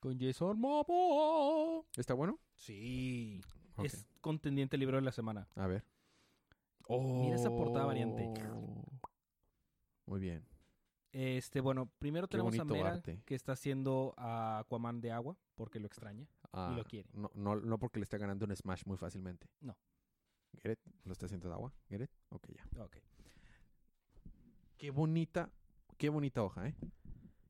[0.01, 1.85] Con Jason Momoa.
[1.97, 2.39] ¿Está bueno?
[2.55, 3.41] Sí.
[3.83, 5.49] Es contendiente libro de la semana.
[5.57, 5.85] A ver.
[6.89, 8.33] Mira esa portada variante.
[8.53, 8.85] Oh.
[10.07, 10.47] Muy bien.
[11.13, 13.23] Este, bueno, primero tenemos a Mera, arte.
[13.25, 16.27] que está haciendo a Aquaman de agua, porque lo extraña.
[16.53, 17.09] Ah, lo quiere.
[17.13, 19.49] No, no, no porque le está ganando un Smash muy fácilmente.
[19.61, 19.77] No.
[20.63, 20.79] Get it?
[21.05, 21.73] ¿Lo está haciendo de agua?
[21.89, 22.11] Get it?
[22.31, 22.85] Ok, ya.
[22.85, 22.97] Ok.
[24.77, 25.51] Qué bonita,
[25.97, 26.75] qué bonita hoja, ¿eh?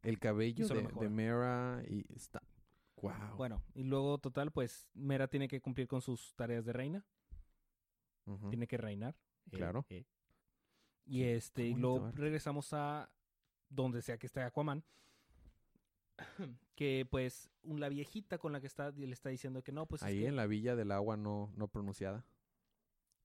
[0.09, 2.42] El cabello de, Mera y está...
[3.02, 3.36] Wow.
[3.36, 7.04] Bueno, y luego, total, pues Mera tiene que cumplir con sus tareas de reina.
[8.48, 9.14] Tiene que reinar.
[9.52, 9.84] eh, Claro.
[9.90, 10.04] eh.
[11.04, 12.20] Y este, y luego arte.
[12.20, 13.11] regresamos a
[13.68, 14.82] donde sea que esté Aquaman.
[16.74, 20.09] que pues la viejita con la que está le está diciendo que no, pues es
[20.09, 22.24] Ahí que en la villa del agua no, no pronunciada.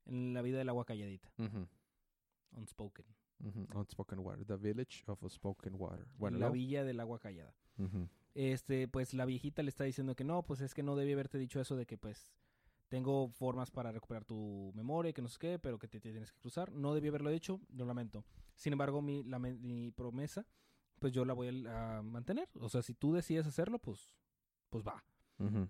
[0.06, 1.32] en la vida del agua calladita,
[2.52, 3.06] unspoken.
[3.40, 3.68] Ujú.
[3.80, 4.46] Unspoken water.
[4.46, 6.06] The village of unspoken water.
[6.18, 7.54] Bueno, la luego- villa del agua callada.
[7.78, 8.08] Ujú.
[8.36, 11.38] Este, pues la viejita le está diciendo que no, pues es que no debí haberte
[11.38, 12.34] dicho eso de que pues
[12.88, 16.12] tengo formas para recuperar tu memoria, y que no sé qué, pero que te, te
[16.12, 16.72] tienes que cruzar.
[16.72, 18.24] No debí haberlo dicho, lo lamento.
[18.56, 20.46] Sin embargo, mi, la mi promesa,
[21.00, 22.50] pues yo la voy a, a mantener.
[22.60, 24.14] O sea, si tú decides hacerlo, pues,
[24.70, 25.04] pues va.
[25.40, 25.68] Ujú.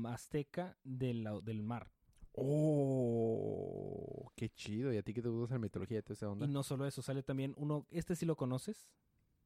[0.05, 1.91] azteca de la- del mar.
[2.39, 4.93] Oh, qué chido.
[4.93, 6.45] ¿Y a ti qué te gusta la mitología toda esa onda?
[6.45, 8.89] Y no solo eso, sale también uno, este sí lo conoces,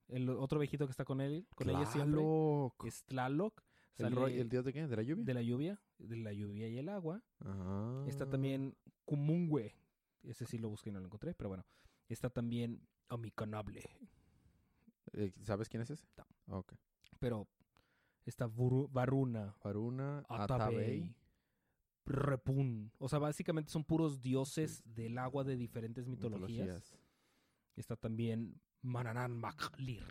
[0.07, 2.85] el otro viejito que está con él, con ella siempre, Tlaloc.
[2.85, 3.61] es Tlaloc,
[3.97, 4.87] ¿El, ¿El dios de qué?
[4.87, 5.23] ¿De la lluvia?
[5.25, 7.23] de la lluvia, de la lluvia y el agua.
[7.39, 8.03] Ah.
[8.07, 9.75] Está también Kumungwe,
[10.23, 11.65] ese sí lo busqué y no lo encontré, pero bueno.
[12.09, 13.83] Está también Omicanable,
[15.13, 16.07] Eh, ¿Sabes quién es ese?
[16.47, 16.57] No.
[16.59, 16.73] Ok.
[17.19, 17.47] pero
[18.25, 21.13] está Varuna, Varuna, Atabey.
[22.05, 22.91] Repun.
[22.97, 26.97] O sea, básicamente son puros dioses del agua de diferentes mitologías.
[27.75, 30.03] Está también Mananan Maklir.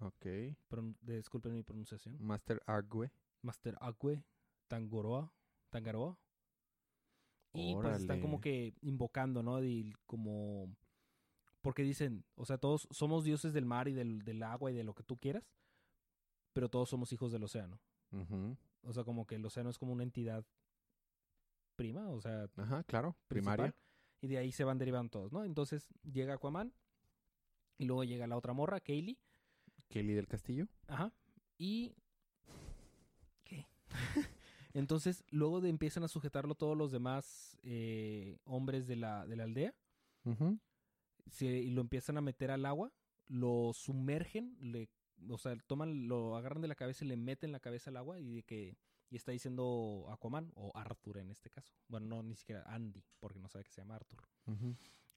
[0.00, 0.26] Ok.
[0.68, 2.16] Pron- disculpen mi pronunciación.
[2.20, 3.10] Master Agüe.
[3.42, 4.24] Master Agüe,
[4.68, 5.32] Tangoroa,
[5.70, 6.18] Tangaroa.
[7.54, 9.62] Y pues están como que invocando, ¿no?
[9.62, 10.74] Y como...
[11.62, 14.84] Porque dicen, o sea, todos somos dioses del mar y del, del agua y de
[14.84, 15.50] lo que tú quieras,
[16.52, 17.80] pero todos somos hijos del océano.
[18.82, 20.44] O sea, como que el océano es como una entidad
[21.74, 23.16] prima, o sea, Ajá, claro.
[23.28, 23.74] principal, Primaria.
[24.20, 25.44] Y de ahí se van derivando todos, ¿no?
[25.44, 26.72] Entonces llega Aquaman
[27.78, 29.18] y luego llega la otra morra, Kaylee.
[29.88, 30.68] Kelly del Castillo.
[30.86, 31.12] Ajá.
[31.58, 31.94] Y.
[33.42, 33.66] ¿Qué?
[34.74, 39.44] Entonces, luego de empiezan a sujetarlo todos los demás eh, hombres de la, de la
[39.44, 39.74] aldea.
[41.30, 42.92] Se- y lo empiezan a meter al agua.
[43.28, 44.56] Lo sumergen.
[44.60, 44.90] Le,
[45.30, 48.18] o sea, toman, lo agarran de la cabeza y le meten la cabeza al agua.
[48.20, 48.76] Y de que.
[49.10, 51.72] Y está diciendo Aquaman, o Arthur en este caso.
[51.88, 54.26] Bueno, no, ni siquiera Andy, porque no sabe que se llama Arthur.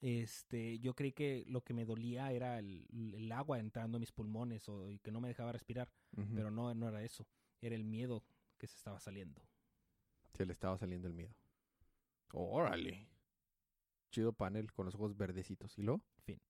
[0.01, 2.85] Este, yo creí que lo que me dolía era el,
[3.15, 5.89] el agua entrando a mis pulmones o, y que no me dejaba respirar.
[6.35, 7.25] Pero no, no era eso.
[7.59, 8.23] Era el miedo
[8.59, 9.41] que se estaba saliendo.
[10.33, 11.33] Se le estaba saliendo el miedo.
[12.33, 13.07] Órale.
[14.11, 15.77] Chido panel con los ojos verdecitos.
[15.77, 16.01] ¿Y luego?
[16.23, 16.41] Fin.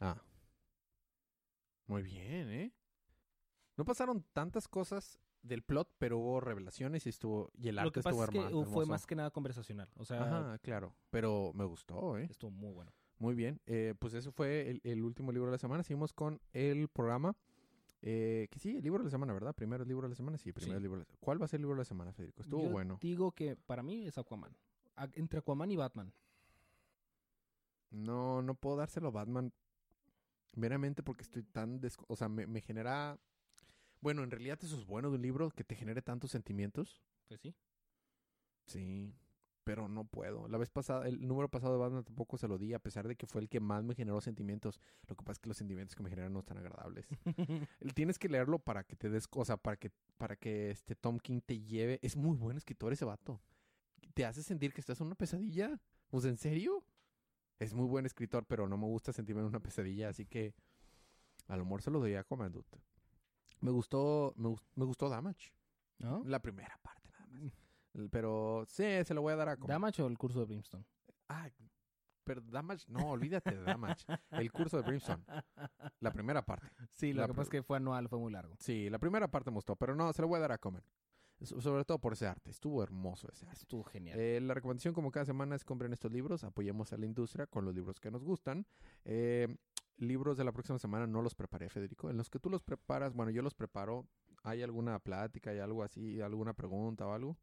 [0.00, 0.20] Ah.
[1.86, 2.72] Muy bien, ¿eh?
[3.76, 7.50] No pasaron tantas cosas del plot, pero hubo revelaciones y estuvo...
[7.56, 9.88] Y el Lo arte estuvo es que fue más que nada conversacional.
[9.96, 10.94] O sea, Ajá, claro.
[11.10, 12.26] Pero me gustó, ¿eh?
[12.30, 12.92] estuvo muy bueno.
[13.18, 13.60] Muy bien.
[13.66, 15.82] Eh, pues eso fue el, el último libro de la semana.
[15.82, 17.36] Seguimos con el programa.
[18.04, 19.54] Eh, que sí, el libro de la semana, ¿verdad?
[19.54, 20.36] Primero el libro de la semana.
[20.36, 20.76] Sí, primero Sí.
[20.76, 21.20] el libro de la semana.
[21.20, 22.42] ¿Cuál va a ser el libro de la semana, Federico?
[22.42, 22.98] Estuvo Yo bueno.
[23.00, 24.56] Digo que para mí es Aquaman.
[24.96, 26.12] A- entre Aquaman y Batman.
[27.90, 29.52] No, no puedo dárselo a Batman.
[30.54, 31.80] Meramente porque estoy tan...
[32.08, 33.18] O sea, me, me genera...
[34.00, 37.00] Bueno, en realidad eso es bueno de un libro que te genere tantos sentimientos.
[37.28, 37.54] Pues sí.
[38.66, 39.14] Sí,
[39.64, 40.48] pero no puedo.
[40.48, 43.16] La vez pasada, el número pasado de Batman tampoco se lo di, a pesar de
[43.16, 44.80] que fue el que más me generó sentimientos.
[45.06, 47.06] Lo que pasa es que los sentimientos que me generan no están agradables.
[47.94, 51.18] Tienes que leerlo para que te des, o sea, para que, para que este Tom
[51.18, 52.00] King te lleve.
[52.02, 53.40] Es muy buen escritor ese vato.
[54.14, 55.80] Te hace sentir que estás en una pesadilla.
[56.10, 56.84] Pues, ¿en serio?
[57.58, 60.54] Es muy buen escritor, pero no me gusta sentirme en una pesadilla, así que
[61.46, 62.66] a lo mejor se lo doy a Comandut.
[63.60, 65.52] Me gustó, me, me gustó Damage.
[65.98, 66.24] ¿No?
[66.26, 67.01] La primera parte
[68.10, 69.68] Pero sí, se lo voy a dar a como.
[69.72, 70.84] ¿Damage o el curso de Brimstone?
[71.28, 71.48] Ah,
[72.24, 74.04] pero Damage, no, olvídate de Damage.
[74.30, 75.24] El curso de Brimstone.
[76.00, 76.68] La primera parte.
[76.92, 78.54] Sí, lo La que pasa es que fue anual, fue muy largo.
[78.58, 80.82] Sí, la primera parte me gustó, pero no, se lo voy a dar a Comen.
[81.42, 82.50] So- Sobre todo por ese arte.
[82.50, 83.58] Estuvo hermoso ese arte.
[83.62, 84.16] Estuvo genial.
[84.18, 87.64] Eh, la recomendación, como cada semana, es compren estos libros, apoyemos a la industria con
[87.64, 88.64] los libros que nos gustan.
[89.04, 89.48] Eh,
[89.96, 92.08] libros de la próxima semana no los preparé, Federico.
[92.10, 94.06] En los que tú los preparas, bueno, yo los preparo.
[94.44, 97.36] ¿Hay alguna plática, hay algo así, alguna pregunta o algo?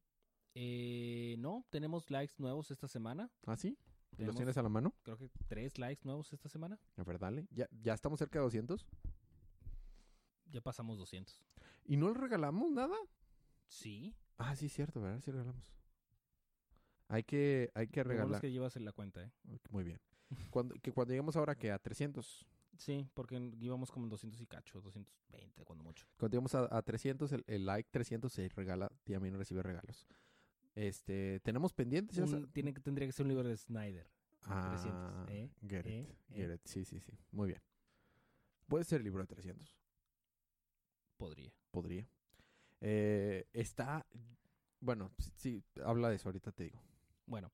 [0.56, 3.30] Eh, no, tenemos likes nuevos esta semana.
[3.46, 3.78] ¿Ah, sí?
[4.18, 4.94] ¿Los tienes a la mano?
[5.04, 6.78] Creo que tres likes nuevos esta semana.
[6.98, 7.48] A ver, dale.
[7.52, 8.86] ¿Ya, ya estamos cerca de 200?
[10.52, 11.42] Ya pasamos 200.
[11.86, 12.96] ¿Y no le regalamos nada?
[13.68, 14.16] Sí.
[14.38, 15.22] Ah, sí, cierto, ¿verdad?
[15.24, 15.64] Sí regalamos.
[17.08, 18.42] Hay que, hay que regalar.
[18.42, 19.32] que llevas en la cuenta, ¿eh?
[19.70, 20.00] Muy bien.
[20.52, 22.46] Cuando, que cuando lleguemos ahora que a 300,
[22.78, 26.06] Sí, porque íbamos como en 200 y cacho, 220 cuando mucho.
[26.18, 29.38] cuando lleguemos a, a 300, el, el like 300 se regala, y a mí no
[29.38, 30.08] recibe regalos.
[30.80, 32.16] Este, tenemos pendientes.
[32.16, 34.10] ya Un- tiene que, tendría que ser un libro de Snyder.
[34.44, 35.50] Ah, 300, ¿eh?
[35.68, 36.16] Get it, ¿eh?
[36.34, 36.54] get ¿eh?
[36.56, 36.62] it.
[36.64, 37.12] Sí, sí, sí.
[37.32, 37.62] Muy bien.
[38.68, 39.78] Puede ser el libro de 300.
[41.18, 41.54] Podría.
[41.72, 42.08] Podría.
[42.80, 44.06] Eh, está,
[44.80, 46.82] bueno, sí, sí, habla de eso, ahorita te digo.
[47.26, 47.52] Bueno,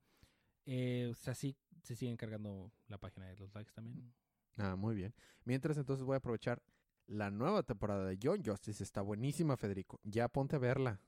[0.68, 4.14] eh, o sea, sí se sigue encargando la página de los likes también.
[4.58, 5.16] Ah, muy bien.
[5.44, 6.62] Mientras entonces voy a aprovechar
[7.08, 8.84] la nueva temporada de John Justice.
[8.84, 10.00] Está buenísima, Federico.
[10.04, 11.02] Ya ponte a verla.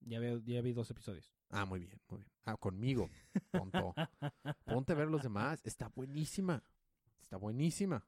[0.00, 1.32] Ya, veo, ya vi dos episodios.
[1.50, 2.30] Ah, muy bien, muy bien.
[2.44, 3.08] Ah, conmigo,
[3.50, 3.94] tonto.
[4.64, 5.60] Ponte a ver los demás.
[5.64, 6.62] Está buenísima.
[7.20, 8.04] Está buenísima.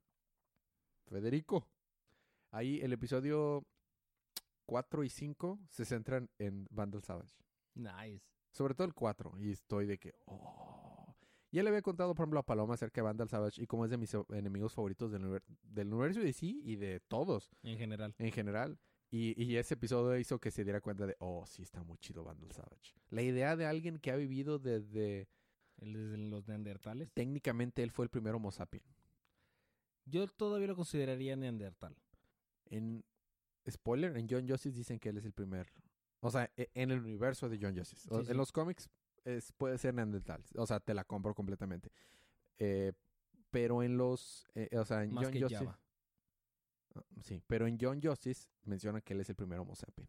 [1.06, 1.66] Federico.
[2.50, 3.64] Ahí el episodio
[4.66, 7.36] 4 y 5 se centran en Vandal Savage.
[7.74, 8.24] Nice.
[8.50, 9.34] Sobre todo el 4.
[9.38, 10.14] Y estoy de que...
[10.26, 11.14] Oh.
[11.52, 13.90] Ya le había contado, por ejemplo, a Paloma acerca de Vandal Savage y cómo es
[13.90, 18.14] de mis enemigos favoritos del, del universo de sí y de todos En general.
[18.18, 18.78] en general.
[19.10, 22.22] Y, y ese episodio hizo que se diera cuenta de, oh, sí está muy chido
[22.22, 22.94] Vandal Savage.
[23.10, 25.28] La idea de alguien que ha vivido desde...
[25.78, 27.10] El de los neandertales.
[27.14, 28.84] Técnicamente él fue el primer Homo sapien.
[30.04, 31.96] Yo todavía lo consideraría neandertal.
[32.66, 33.02] En
[33.68, 35.72] spoiler, en John Justice dicen que él es el primer.
[36.20, 38.08] O sea, e- en el universo de John Justice.
[38.08, 38.30] Sí.
[38.30, 38.90] En los cómics
[39.24, 40.44] es, puede ser Neandertal.
[40.56, 41.90] O sea, te la compro completamente.
[42.58, 42.92] Eh,
[43.50, 44.46] pero en los.
[44.54, 45.64] eh, o sea, en Más John que Justice.
[45.64, 45.80] Java.
[46.94, 50.08] Ah, Sí, pero en John Justice menciona que él es el primer Homo sapien.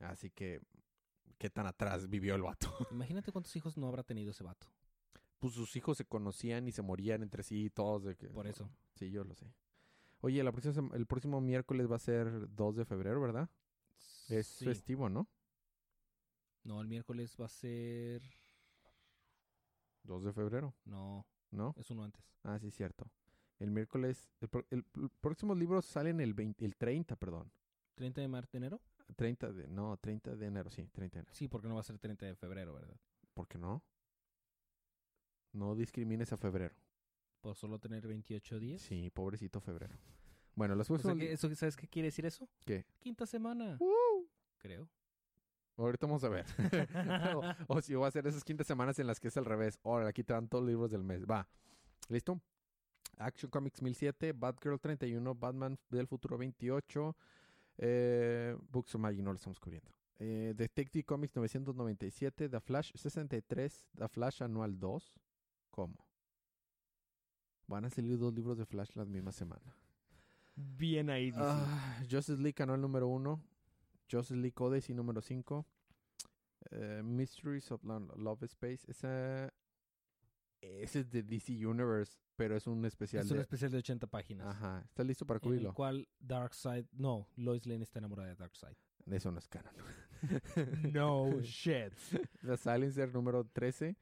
[0.00, 0.60] Así que.
[1.38, 2.68] ¿Qué tan atrás vivió el vato?
[2.90, 4.66] Imagínate cuántos hijos no habrá tenido ese vato.
[5.38, 8.02] Pues sus hijos se conocían y se morían entre sí, todos.
[8.02, 8.68] De que, Por eso.
[8.96, 9.52] Sí, yo lo sé.
[10.20, 13.48] Oye, la próxima sem- el próximo miércoles va a ser 2 de febrero, ¿verdad?
[14.28, 14.64] Es Sí.
[14.64, 15.28] festivo, ¿no?
[16.64, 18.20] No, el miércoles va a ser...
[20.02, 21.72] 2 de febrero, No, ¿no?
[21.78, 22.34] es uno antes.
[22.42, 23.08] Ah, sí, cierto.
[23.58, 27.50] El miércoles, el, pro- el pr- próximos libros salen el 20, el 30, perdón.
[27.96, 28.80] ¿30 de, mar de enero?
[29.16, 31.34] 30 de, no, 30 de enero, sí, 30 de enero.
[31.34, 32.96] Sí, porque no va a ser 30 de febrero, ¿verdad?
[33.34, 33.82] ¿Por qué no?
[35.52, 36.74] No discrimines a febrero.
[37.40, 38.82] Por solo tener 28 días.
[38.82, 39.96] Sí, pobrecito febrero.
[40.54, 42.48] Bueno, los O sea que eso, ¿Sabes qué quiere decir eso?
[42.64, 42.84] ¿Qué?
[42.98, 44.26] Quinta semana, ¡Uh!
[44.58, 44.88] creo.
[45.76, 46.44] Ahorita vamos a ver.
[47.36, 49.78] o, o si voy a hacer esas quintas semanas en las que es al revés.
[49.84, 51.24] Ahora, aquí te dan todos los libros del mes.
[51.24, 51.48] Va.
[52.08, 52.40] ¿Listo?
[53.18, 57.16] Action Comics 1007, Batgirl 31, Batman del futuro 28,
[57.78, 59.90] eh, Books of Magic no lo estamos cubriendo.
[60.20, 65.12] Eh, Detective Comics 997, The Flash 63, The Flash Anual 2.
[65.70, 65.96] ¿Cómo?
[67.66, 69.74] Van a salir dos libros de Flash la misma semana.
[70.56, 71.38] Bien ahí, dice.
[71.42, 73.40] Ah, Justice League Anual número 1,
[74.10, 75.64] Justice League Odyssey número 5,
[77.04, 78.80] Mysteries of Lo- Love Space.
[78.90, 79.52] Esa,
[80.60, 83.42] ese es de DC Universe, pero es un especial es un de...
[83.42, 84.46] especial de 80 páginas.
[84.46, 85.68] Ajá, ¿estás listo para En cubrirlo?
[85.70, 86.86] el cual Darkseid...
[86.92, 88.76] No, Lois Lane está enamorada de Darkseid.
[89.10, 89.74] Eso no es canon.
[90.94, 91.92] No shit.
[92.42, 93.96] The Silencer número 13.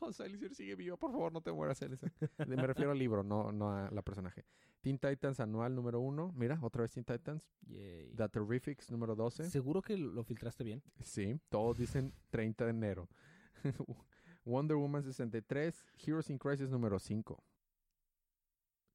[0.00, 2.12] Oh, Silencer sigue viva, por favor, no te mueras, Silencer.
[2.46, 4.44] Me refiero al libro, no, no a la personaje.
[4.80, 6.32] Teen Titans anual número 1.
[6.36, 7.50] Mira, otra vez Teen Titans.
[7.66, 8.12] Yay.
[8.14, 9.50] The Terrifics número 12.
[9.50, 10.80] ¿Seguro que lo filtraste bien?
[11.00, 13.08] Sí, todos dicen 30 de enero.
[14.44, 17.42] Wonder Woman 63, Heroes in Crisis número 5.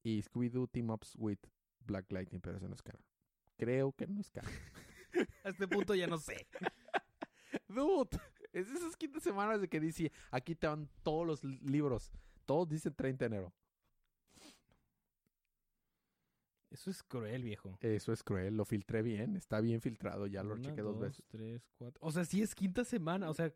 [0.02, 1.38] Y Scooby-Doo Team Ups with
[1.80, 3.02] Black Lightning, pero eso no es canon.
[3.56, 4.50] Creo que no es canon.
[5.44, 6.46] A este punto ya no sé.
[7.68, 8.18] Dude,
[8.52, 12.12] es esas quintas semanas de que dice, aquí te van todos los li- libros.
[12.46, 13.52] Todos dicen 30 de enero.
[16.70, 17.76] Eso es cruel, viejo.
[17.80, 21.02] Eso es cruel, lo filtré bien, está bien filtrado, ya lo Una, chequé dos dos,
[21.02, 21.24] veces.
[21.28, 21.98] tres, cuatro.
[22.00, 23.28] O sea, sí es quinta semana.
[23.28, 23.52] O sea,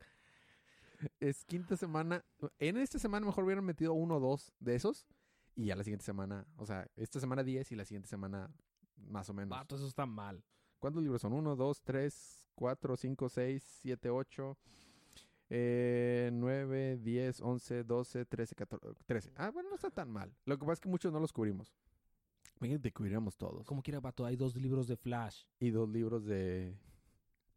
[1.20, 2.24] Es quinta semana.
[2.58, 5.06] En esta semana mejor hubieran metido uno o dos de esos.
[5.56, 8.50] Y ya la siguiente semana, o sea, esta semana 10 y la siguiente semana
[8.96, 9.50] más o menos.
[9.50, 10.42] Vato, eso está mal.
[10.78, 11.32] ¿Cuántos libros son?
[11.32, 14.58] 1, 2, 3, 4, 5, 6, 7, 8,
[15.50, 19.32] eh, 9, 10, 11, 12, 13, 14, 13.
[19.36, 20.34] Ah, bueno, no está tan mal.
[20.44, 21.74] Lo que pasa es que muchos no los cubrimos.
[22.60, 23.66] Imagínate, cubriríamos todos.
[23.66, 25.44] Como quiera, vato, hay dos libros de Flash.
[25.58, 26.76] Y dos libros de...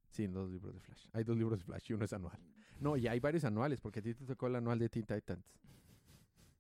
[0.10, 1.08] Sí, dos libros de Flash.
[1.14, 2.40] Hay dos libros de Flash y uno es anual.
[2.80, 5.46] No, y hay varios anuales, porque a ti te tocó el anual de Teen Titans.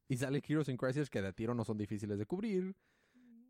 [0.08, 2.76] Y sale Heroes in Crisis, que de tiro no son difíciles de cubrir.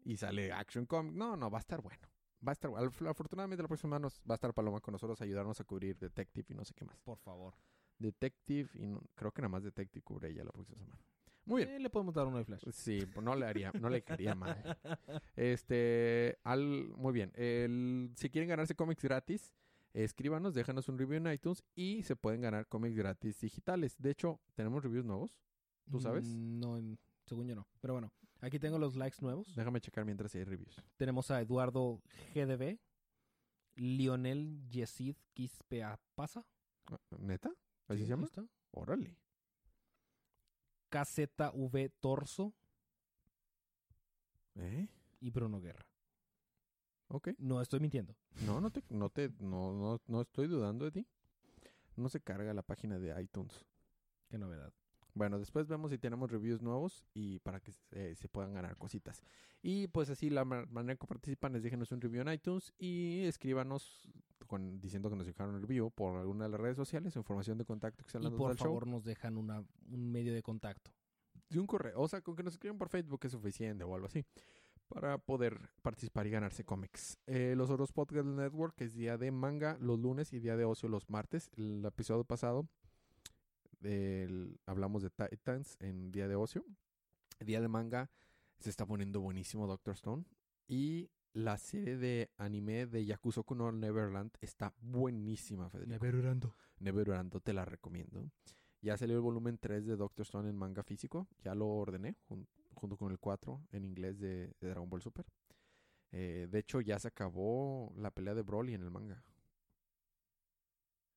[0.04, 1.14] Y sale Action Comic.
[1.14, 2.08] No, no, va a estar bueno.
[2.46, 2.92] Va a estar bueno.
[3.10, 5.98] Afortunadamente la próxima semana nos- va a estar Paloma con nosotros a ayudarnos a cubrir
[5.98, 6.98] Detective y no sé qué más.
[7.02, 7.56] Por favor.
[8.00, 11.02] Detective y no- creo que nada más Detective cubre ella la próxima semana.
[11.46, 11.76] Muy bien.
[11.78, 12.64] Eh, le podemos dar uno de Flash.
[12.72, 14.78] Sí, pues no le haría, no le quería mal.
[15.36, 17.32] Este, al, muy bien.
[17.36, 19.52] El, si quieren ganarse cómics gratis,
[19.94, 23.96] escríbanos, déjanos un review en iTunes y se pueden ganar cómics gratis digitales.
[23.98, 25.38] De hecho, tenemos reviews nuevos.
[25.90, 26.26] ¿Tú sabes?
[26.26, 27.68] Mm, No, según yo no.
[27.82, 28.12] Pero bueno,
[28.42, 29.54] aquí tengo los likes nuevos.
[29.56, 30.84] Déjame checar mientras hay reviews.
[30.98, 32.02] Tenemos a Eduardo
[32.34, 32.80] GDB,
[33.76, 36.46] Lionel Yesid Quispeapasa.
[36.92, 37.50] Ah, ¿Neta?
[37.88, 38.26] ¿Así Sí, se llama?
[38.26, 38.46] está.
[38.72, 39.18] Órale.
[40.90, 42.54] KZV Torso
[44.56, 44.88] ¿Eh?
[45.20, 45.86] y Bruno Guerra.
[47.10, 47.30] Ok.
[47.38, 48.16] No estoy mintiendo.
[48.46, 51.08] No, no te, no te, no, no, no estoy dudando de ti.
[51.96, 53.66] No se carga la página de iTunes.
[54.30, 54.74] Qué novedad.
[55.18, 59.22] Bueno, después vemos si tenemos reviews nuevos y para que se, se puedan ganar cositas.
[59.62, 63.22] Y pues así la ma- manera que participan es déjenos un review en iTunes y
[63.26, 64.10] escríbanos
[64.46, 67.58] con, diciendo que nos dejaron un review por alguna de las redes sociales o información
[67.58, 68.66] de contacto que se Y por show.
[68.68, 70.92] favor nos dejan una, un medio de contacto.
[71.50, 74.08] Y un correo, o sea, con que nos escriban por Facebook es suficiente o algo
[74.08, 74.26] así
[74.90, 77.18] para poder participar y ganarse cómics.
[77.26, 80.88] Eh, los otros podcast network es día de manga los lunes y día de ocio
[80.88, 81.50] los martes.
[81.58, 82.70] El episodio pasado
[84.66, 86.66] hablamos de Titans en día de ocio.
[87.40, 88.10] El día de manga
[88.60, 90.26] se está poniendo buenísimo Doctor Stone
[90.68, 95.92] y la serie de anime de Yakuza no Neverland está buenísima, Federico.
[96.80, 98.32] Neverando te la recomiendo.
[98.82, 101.28] Ya salió el volumen 3 de Doctor Stone en manga físico.
[101.44, 105.26] Ya lo ordené jun- junto con el 4 en inglés de, de Dragon Ball Super.
[106.12, 109.24] Eh, de hecho, ya se acabó la pelea de Broly en el manga.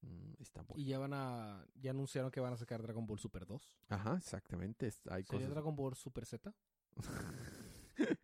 [0.03, 0.80] Mm, está bueno.
[0.82, 1.66] Y ya van a.
[1.80, 3.78] Ya anunciaron que van a sacar Dragon Ball Super 2.
[3.88, 4.86] Ajá, exactamente.
[4.86, 5.51] hay ¿Sería cosas.
[5.51, 6.55] Dragon Ball Super Z?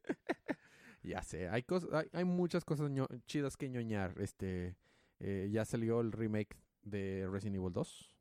[1.02, 4.20] ya sé, hay cosas, hay, hay muchas cosas ño- chidas que ñoñar.
[4.20, 4.76] Este,
[5.20, 8.12] eh, ya salió el remake de Resident Evil 2.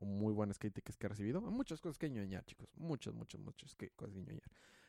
[0.00, 1.40] Un muy buenas críticas que ha recibido.
[1.40, 2.68] Muchas cosas que ñoñar, chicos.
[2.74, 4.42] Muchas, muchas, muchas que, cosas que ñoñar.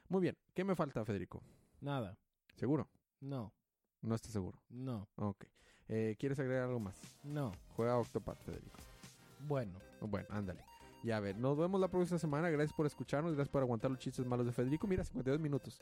[0.09, 0.35] Muy bien.
[0.53, 1.43] ¿Qué me falta, Federico?
[1.79, 2.17] Nada.
[2.55, 2.89] ¿Seguro?
[3.19, 3.53] No.
[4.01, 4.61] No estás seguro.
[4.69, 5.07] No.
[5.15, 5.45] Ok.
[5.89, 6.95] Eh, ¿Quieres agregar algo más?
[7.23, 7.51] No.
[7.75, 8.79] Juega Octopath, Federico.
[9.47, 9.73] Bueno.
[10.01, 10.63] Bueno, ándale.
[11.03, 12.49] Ya a ver, nos vemos la próxima semana.
[12.49, 14.87] Gracias por escucharnos, gracias por aguantar los chistes malos de Federico.
[14.87, 15.79] Mira, 52 minutos.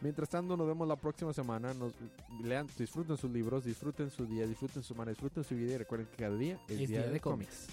[0.00, 1.72] Mientras tanto, nos vemos la próxima semana.
[1.72, 1.94] Nos
[2.42, 6.06] lean, disfruten sus libros, disfruten su día, disfruten su semana, disfruten su vida y recuerden
[6.08, 7.66] que cada día es, Es día de cómics.